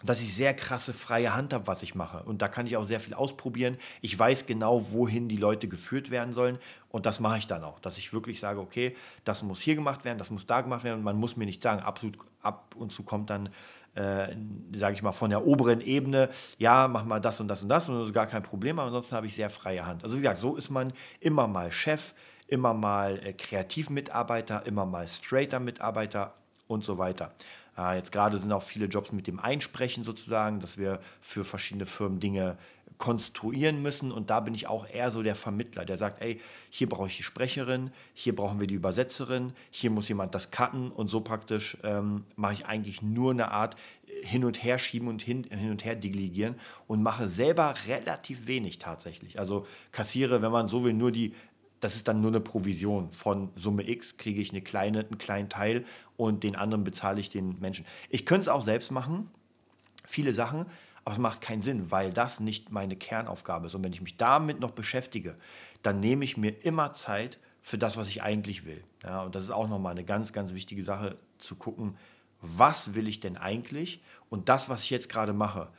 dass 0.04 0.22
ich 0.22 0.34
sehr 0.34 0.54
krasse 0.54 0.94
freie 0.94 1.36
Hand 1.36 1.54
habe, 1.54 1.68
was 1.68 1.82
ich 1.82 1.96
mache. 1.96 2.24
Und 2.24 2.42
da 2.42 2.48
kann 2.48 2.68
ich 2.68 2.76
auch 2.76 2.84
sehr 2.84 3.00
viel 3.00 3.14
ausprobieren. 3.14 3.78
Ich 4.02 4.18
weiß 4.18 4.46
genau, 4.46 4.92
wohin 4.92 5.28
die 5.30 5.38
Leute 5.38 5.68
geführt 5.68 6.12
werden 6.12 6.34
sollen. 6.34 6.60
Und 6.90 7.06
das 7.06 7.20
mache 7.20 7.38
ich 7.38 7.48
dann 7.48 7.64
auch. 7.64 7.80
Dass 7.80 7.98
ich 7.98 8.14
wirklich 8.14 8.40
sage, 8.40 8.60
okay, 8.60 8.96
das 9.24 9.44
muss 9.44 9.62
hier 9.62 9.76
gemacht 9.76 10.04
werden, 10.04 10.18
das 10.18 10.32
muss 10.32 10.46
da 10.46 10.62
gemacht 10.62 10.84
werden. 10.84 10.98
Und 10.98 11.04
man 11.04 11.18
muss 11.18 11.38
mir 11.38 11.46
nicht 11.46 11.64
sagen, 11.64 11.82
absolut 11.82 12.18
ab 12.42 12.76
und 12.78 12.92
zu 12.92 13.04
kommt 13.04 13.30
dann, 13.30 13.50
äh, 13.96 14.36
sage 14.74 14.96
ich 14.96 15.02
mal, 15.02 15.14
von 15.14 15.30
der 15.30 15.46
oberen 15.46 15.80
Ebene, 15.82 16.30
ja, 16.58 16.88
mach 16.88 17.06
mal 17.06 17.20
das 17.20 17.40
und 17.40 17.48
das 17.48 17.64
und 17.64 17.70
das. 17.70 17.88
Und 17.88 18.00
das 18.00 18.08
ist 18.08 18.14
gar 18.14 18.28
kein 18.28 18.44
Problem. 18.44 18.78
Aber 18.80 18.88
ansonsten 18.88 19.16
habe 19.16 19.28
ich 19.28 19.36
sehr 19.36 19.50
freie 19.50 19.86
Hand. 19.86 20.04
Also 20.04 20.18
wie 20.18 20.22
gesagt, 20.22 20.40
so 20.40 20.58
ist 20.58 20.70
man 20.70 20.92
immer 21.22 21.48
mal 21.48 21.72
Chef, 21.72 22.14
immer 22.48 22.74
mal 22.74 23.18
äh, 23.26 23.34
Kreativmitarbeiter, 23.34 24.66
immer 24.66 24.86
mal 24.86 25.08
straighter 25.08 25.62
Mitarbeiter 25.62 26.34
und 26.68 26.84
so 26.84 26.98
weiter. 26.98 27.34
Äh, 27.78 27.96
jetzt 27.96 28.12
gerade 28.12 28.38
sind 28.38 28.52
auch 28.52 28.64
viele 28.64 28.86
Jobs 28.86 29.12
mit 29.12 29.28
dem 29.28 29.40
Einsprechen 29.40 30.04
sozusagen, 30.04 30.60
dass 30.60 30.78
wir 30.78 31.00
für 31.22 31.44
verschiedene 31.44 31.86
Firmen 31.86 32.20
Dinge 32.20 32.58
konstruieren 32.98 33.82
müssen. 33.82 34.12
Und 34.12 34.30
da 34.30 34.40
bin 34.40 34.54
ich 34.54 34.68
auch 34.68 34.88
eher 34.88 35.12
so 35.12 35.22
der 35.22 35.36
Vermittler, 35.36 35.86
der 35.86 35.98
sagt, 35.98 36.22
ey, 36.22 36.40
hier 36.70 36.88
brauche 36.88 37.08
ich 37.08 37.18
die 37.18 37.24
Sprecherin, 37.24 37.92
hier 38.14 38.36
brauchen 38.36 38.60
wir 38.60 38.68
die 38.68 38.76
Übersetzerin, 38.76 39.54
hier 39.70 39.90
muss 39.90 40.08
jemand 40.08 40.34
das 40.34 40.52
cutten 40.52 40.92
und 40.92 41.08
so 41.08 41.22
praktisch 41.22 41.78
ähm, 41.84 42.24
mache 42.36 42.54
ich 42.54 42.66
eigentlich 42.66 43.02
nur 43.02 43.32
eine 43.32 43.52
Art 43.52 43.76
hin 44.22 44.46
und 44.46 44.64
her 44.64 44.80
schieben 44.80 45.08
und 45.08 45.22
hin, 45.22 45.46
hin 45.50 45.72
und 45.72 45.84
her 45.84 45.96
delegieren 45.96 46.56
und 46.88 47.04
mache 47.04 47.28
selber 47.28 47.76
relativ 47.88 48.48
wenig 48.48 48.80
tatsächlich. 48.80 49.40
Also 49.40 49.68
kassiere, 49.92 50.42
wenn 50.42 50.52
man 50.52 50.68
so 50.68 50.84
will, 50.84 50.94
nur 50.94 51.12
die 51.12 51.34
das 51.80 51.96
ist 51.96 52.08
dann 52.08 52.22
nur 52.22 52.32
eine 52.32 52.42
Provision. 52.42 53.12
Von 53.12 53.50
Summe 53.56 53.88
X 53.88 54.18
kriege 54.18 54.42
ich 54.42 54.52
eine 54.52 54.62
kleine, 54.62 55.00
einen 55.00 55.18
kleinen 55.18 55.50
Teil 55.50 55.84
und 56.18 56.44
den 56.44 56.56
anderen 56.56 56.84
bezahle 56.84 57.20
ich 57.20 57.30
den 57.30 57.60
Menschen. 57.60 57.86
Ich 58.10 58.26
könnte 58.26 58.42
es 58.42 58.48
auch 58.48 58.62
selbst 58.62 58.92
machen, 58.92 59.30
viele 60.06 60.34
Sachen, 60.34 60.66
aber 61.04 61.14
es 61.14 61.20
macht 61.20 61.42
keinen 61.42 61.62
Sinn, 61.62 61.92
weil 61.92 62.12
das 62.12 62.40
nicht 62.40 62.72
meine 62.72 62.96
Kernaufgabe 62.96 63.68
ist. 63.68 63.76
Und 63.76 63.84
wenn 63.84 63.94
ich 63.94 64.02
mich 64.02 64.18
damit 64.18 64.60
noch 64.60 64.72
beschäftige, 64.72 65.36
dann 65.84 66.00
nehme 66.00 66.26
ich 66.26 66.38
mir 66.38 66.64
immer 66.64 66.94
Zeit 66.94 67.40
für 67.62 67.78
das, 67.78 67.98
was 67.98 68.08
ich 68.10 68.24
eigentlich 68.24 68.66
will. 68.66 68.84
Ja, 69.04 69.22
und 69.24 69.36
das 69.36 69.44
ist 69.44 69.52
auch 69.52 69.68
nochmal 69.68 69.92
eine 69.92 70.04
ganz, 70.04 70.34
ganz 70.34 70.54
wichtige 70.54 70.84
Sache 70.84 71.18
zu 71.38 71.56
gucken, 71.56 71.98
was 72.42 72.96
will 72.96 73.08
ich 73.08 73.20
denn 73.20 73.38
eigentlich? 73.38 74.02
Und 74.30 74.50
das, 74.50 74.70
was 74.70 74.84
ich 74.84 74.90
jetzt 74.90 75.10
gerade 75.10 75.34
mache, 75.34 75.70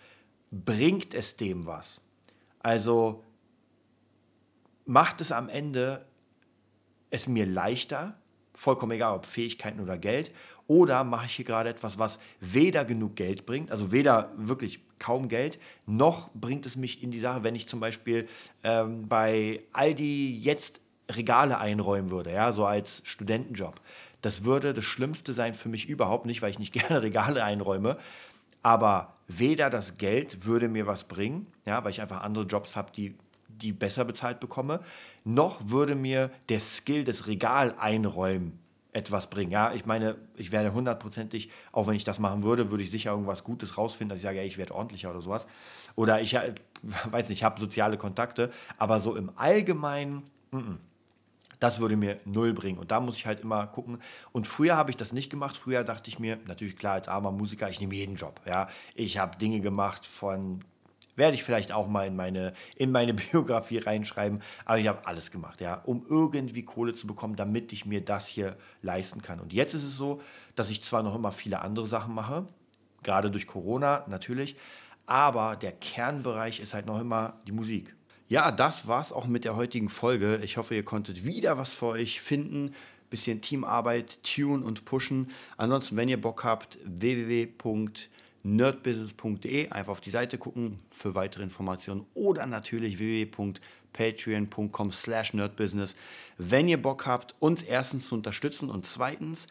bringt 0.51 1.15
es 1.15 1.37
dem 1.37 1.67
was? 1.67 2.03
Also 2.61 3.25
macht 4.87 5.21
es 5.21 5.33
am 5.33 5.49
Ende 5.49 6.07
es 7.11 7.29
mir 7.29 7.47
leichter, 7.47 8.17
vollkommen 8.55 8.93
egal, 8.93 9.17
ob 9.17 9.27
Fähigkeiten 9.27 9.81
oder 9.81 9.99
Geld, 9.99 10.33
oder 10.67 11.05
mache 11.05 11.27
ich 11.27 11.37
hier 11.37 11.45
gerade 11.45 11.69
etwas, 11.69 11.99
was 11.99 12.19
weder 12.41 12.85
genug 12.85 13.17
Geld 13.17 13.47
bringt, 13.47 13.71
also 13.71 13.93
weder 13.93 14.33
wirklich 14.37 14.81
kaum 14.99 15.29
Geld, 15.29 15.59
noch 15.85 16.31
bringt 16.35 16.67
es 16.67 16.77
mich 16.77 17.03
in 17.03 17.11
die 17.11 17.19
Sache, 17.19 17.43
wenn 17.43 17.55
ich 17.55 17.69
zum 17.69 17.81
Beispiel 17.81 18.29
ähm, 18.65 19.09
bei 19.09 19.63
Aldi 19.73 20.39
jetzt 20.39 20.81
Regale 21.11 21.59
einräumen 21.59 22.11
würde, 22.11 22.33
ja, 22.33 22.51
so 22.53 22.65
als 22.65 23.03
Studentenjob. 23.05 23.81
Das 24.23 24.45
würde 24.45 24.75
das 24.75 24.85
Schlimmste 24.85 25.33
sein 25.33 25.55
für 25.55 25.69
mich 25.69 25.89
überhaupt 25.89 26.27
nicht, 26.27 26.43
weil 26.43 26.51
ich 26.51 26.59
nicht 26.59 26.73
gerne 26.73 27.03
Regale 27.03 27.45
einräume. 27.45 27.99
Aber 28.63 29.15
weder 29.29 29.71
das 29.71 29.99
Geld 29.99 30.45
würde 30.45 30.69
mir 30.69 30.89
was 30.89 31.05
bringen, 31.05 31.47
ja, 31.65 31.85
weil 31.85 31.93
ich 31.93 32.01
einfach 32.01 32.23
andere 32.23 32.47
Jobs 32.47 32.75
habe, 32.75 32.91
die 32.91 33.17
die 33.59 33.73
besser 33.73 34.05
bezahlt 34.05 34.41
bekomme, 34.41 34.81
noch 35.25 35.69
würde 35.69 35.95
mir 35.95 36.31
der 36.49 36.61
Skill 36.61 37.05
des 37.05 37.27
Regal 37.27 37.75
einräumen 37.79 38.59
etwas 38.97 39.29
bringen. 39.29 39.53
Ja, 39.53 39.75
ich 39.75 39.85
meine, 39.85 40.17
ich 40.37 40.53
werde 40.53 40.73
hundertprozentig, 40.73 41.51
auch 41.71 41.87
wenn 41.87 41.95
ich 41.95 42.05
das 42.05 42.19
machen 42.19 42.43
würde, 42.45 42.71
würde 42.71 42.83
ich 42.83 42.91
sicher 42.91 43.11
irgendwas 43.11 43.45
Gutes 43.45 43.77
rausfinden, 43.77 44.09
dass 44.09 44.21
ich 44.21 44.23
sage, 44.23 44.41
ey, 44.41 44.47
ich 44.47 44.57
werde 44.57 44.75
ordentlicher 44.75 45.11
oder 45.11 45.21
sowas. 45.21 45.47
Oder 45.97 46.23
ich 46.23 46.35
äh, 46.35 46.55
weiß 47.11 47.29
nicht, 47.29 47.39
ich 47.39 47.45
habe 47.45 47.61
soziale 47.61 47.99
Kontakte, 47.99 48.51
aber 48.79 48.99
so 48.99 49.15
im 49.15 49.31
Allgemeinen, 49.37 50.23
m 50.51 50.59
-m, 50.59 50.77
das 51.61 51.81
würde 51.81 51.97
mir 51.97 52.21
null 52.25 52.55
bringen. 52.55 52.79
Und 52.79 52.91
da 52.91 53.01
muss 53.01 53.17
ich 53.17 53.27
halt 53.27 53.41
immer 53.41 53.67
gucken. 53.67 53.99
Und 54.33 54.47
früher 54.47 54.77
habe 54.77 54.91
ich 54.91 54.97
das 54.97 55.13
nicht 55.13 55.31
gemacht. 55.31 55.57
Früher 55.57 55.85
dachte 55.85 56.09
ich 56.09 56.19
mir, 56.19 56.39
natürlich 56.47 56.77
klar, 56.77 56.95
als 56.95 57.09
armer 57.09 57.33
Musiker, 57.33 57.69
ich 57.69 57.81
nehme 57.81 57.95
jeden 57.95 58.17
Job. 58.17 58.41
Ja, 58.47 58.69
ich 58.95 59.19
habe 59.19 59.37
Dinge 59.39 59.61
gemacht 59.61 60.05
von 60.05 60.65
werde 61.17 61.35
ich 61.35 61.43
vielleicht 61.43 61.73
auch 61.73 61.89
mal 61.89 62.07
in 62.07 62.15
meine, 62.15 62.53
in 62.77 62.93
meine 62.93 63.15
Biografie 63.33 63.79
reinschreiben. 63.79 64.43
Aber 64.65 64.79
ich 64.79 64.87
habe 64.87 65.07
alles 65.07 65.31
gemacht, 65.31 65.61
ja, 65.61 65.83
um 65.85 66.07
irgendwie 66.09 66.63
Kohle 66.63 66.95
zu 66.95 67.07
bekommen, 67.07 67.35
damit 67.37 67.73
ich 67.73 67.87
mir 67.87 68.03
das 68.03 68.27
hier 68.29 68.57
leisten 68.83 69.23
kann. 69.23 69.41
Und 69.41 69.53
jetzt 69.53 69.75
ist 69.75 69.85
es 69.85 69.97
so, 69.97 70.23
dass 70.55 70.71
ich 70.71 70.85
zwar 70.85 71.03
noch 71.03 71.15
immer 71.15 71.33
viele 71.33 71.61
andere 71.61 71.87
Sachen 71.87 72.15
mache, 72.15 72.47
gerade 73.03 73.31
durch 73.31 73.47
Corona 73.47 74.05
natürlich, 74.09 74.57
aber 75.07 75.57
der 75.57 75.73
Kernbereich 75.73 76.61
ist 76.61 76.75
halt 76.75 76.87
noch 76.87 77.01
immer 77.01 77.41
die 77.47 77.53
Musik. 77.53 77.95
Ja, 78.29 78.51
das 78.51 78.89
war's 78.89 79.13
auch 79.13 79.27
mit 79.27 79.45
der 79.45 79.55
heutigen 79.55 79.89
Folge. 79.89 80.41
Ich 80.43 80.57
hoffe, 80.57 80.75
ihr 80.75 80.85
konntet 80.85 81.25
wieder 81.25 81.59
was 81.59 81.75
für 81.75 81.87
euch 81.87 82.21
finden. 82.21 82.75
Bisschen 83.09 83.41
Teamarbeit, 83.41 84.21
tune 84.25 84.65
und 84.65 84.85
pushen. 84.85 85.31
Ansonsten, 85.57 85.97
wenn 85.97 86.09
ihr 86.09 86.21
Bock 86.21 86.43
habt, 86.43 86.77
www 86.85 87.47
nerdbusiness.de. 88.47 89.71
Einfach 89.71 89.93
auf 89.93 90.01
die 90.01 90.11
Seite 90.11 90.39
gucken 90.39 90.79
für 90.91 91.15
weitere 91.15 91.43
Informationen 91.43 92.07
oder 92.15 92.47
natürlich 92.47 92.99
www.patreon.com 92.99 94.93
slash 94.93 95.35
nerdbusiness. 95.35 95.97
Wenn 96.39 96.69
ihr 96.69 96.81
Bock 96.81 97.07
habt, 97.07 97.35
uns 97.41 97.63
erstens 97.63 98.09
zu 98.09 98.15
unterstützen 98.15 98.71
und 98.71 98.87
zweitens 98.87 99.49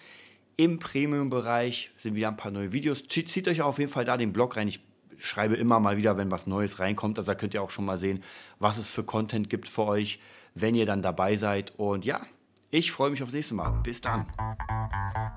im 0.58 0.80
Premium-Bereich 0.80 1.92
sind 1.98 2.16
wieder 2.16 2.30
ein 2.30 2.38
paar 2.38 2.52
neue 2.52 2.72
Videos. 2.72 3.08
Zieht 3.08 3.48
euch 3.48 3.62
auf 3.62 3.78
jeden 3.78 3.92
Fall 3.92 4.06
da 4.06 4.16
den 4.16 4.32
Blog 4.32 4.56
rein. 4.56 4.70
Ich 4.70 4.80
schreibe 5.18 5.56
immer 5.56 5.80
mal 5.80 5.98
wieder, 5.98 6.18
wenn 6.18 6.32
was 6.32 6.48
Neues 6.48 6.80
reinkommt. 6.80 7.18
Also 7.18 7.32
da 7.32 7.36
könnt 7.36 7.54
ihr 7.54 7.62
auch 7.62 7.72
schon 7.72 7.86
mal 7.86 7.98
sehen, 7.98 8.24
was 8.60 8.78
es 8.78 8.90
für 8.90 9.04
Content 9.04 9.50
gibt 9.50 9.68
für 9.68 9.84
euch, 9.84 10.20
wenn 10.54 10.76
ihr 10.76 10.86
dann 10.86 11.02
dabei 11.02 11.36
seid. 11.36 11.74
Und 11.78 12.06
ja, 12.06 12.22
ich 12.72 12.92
freue 12.92 13.10
mich 13.10 13.22
aufs 13.22 13.34
nächste 13.34 13.56
Mal. 13.56 13.72
Bis 13.84 14.00
dann. 14.00 14.28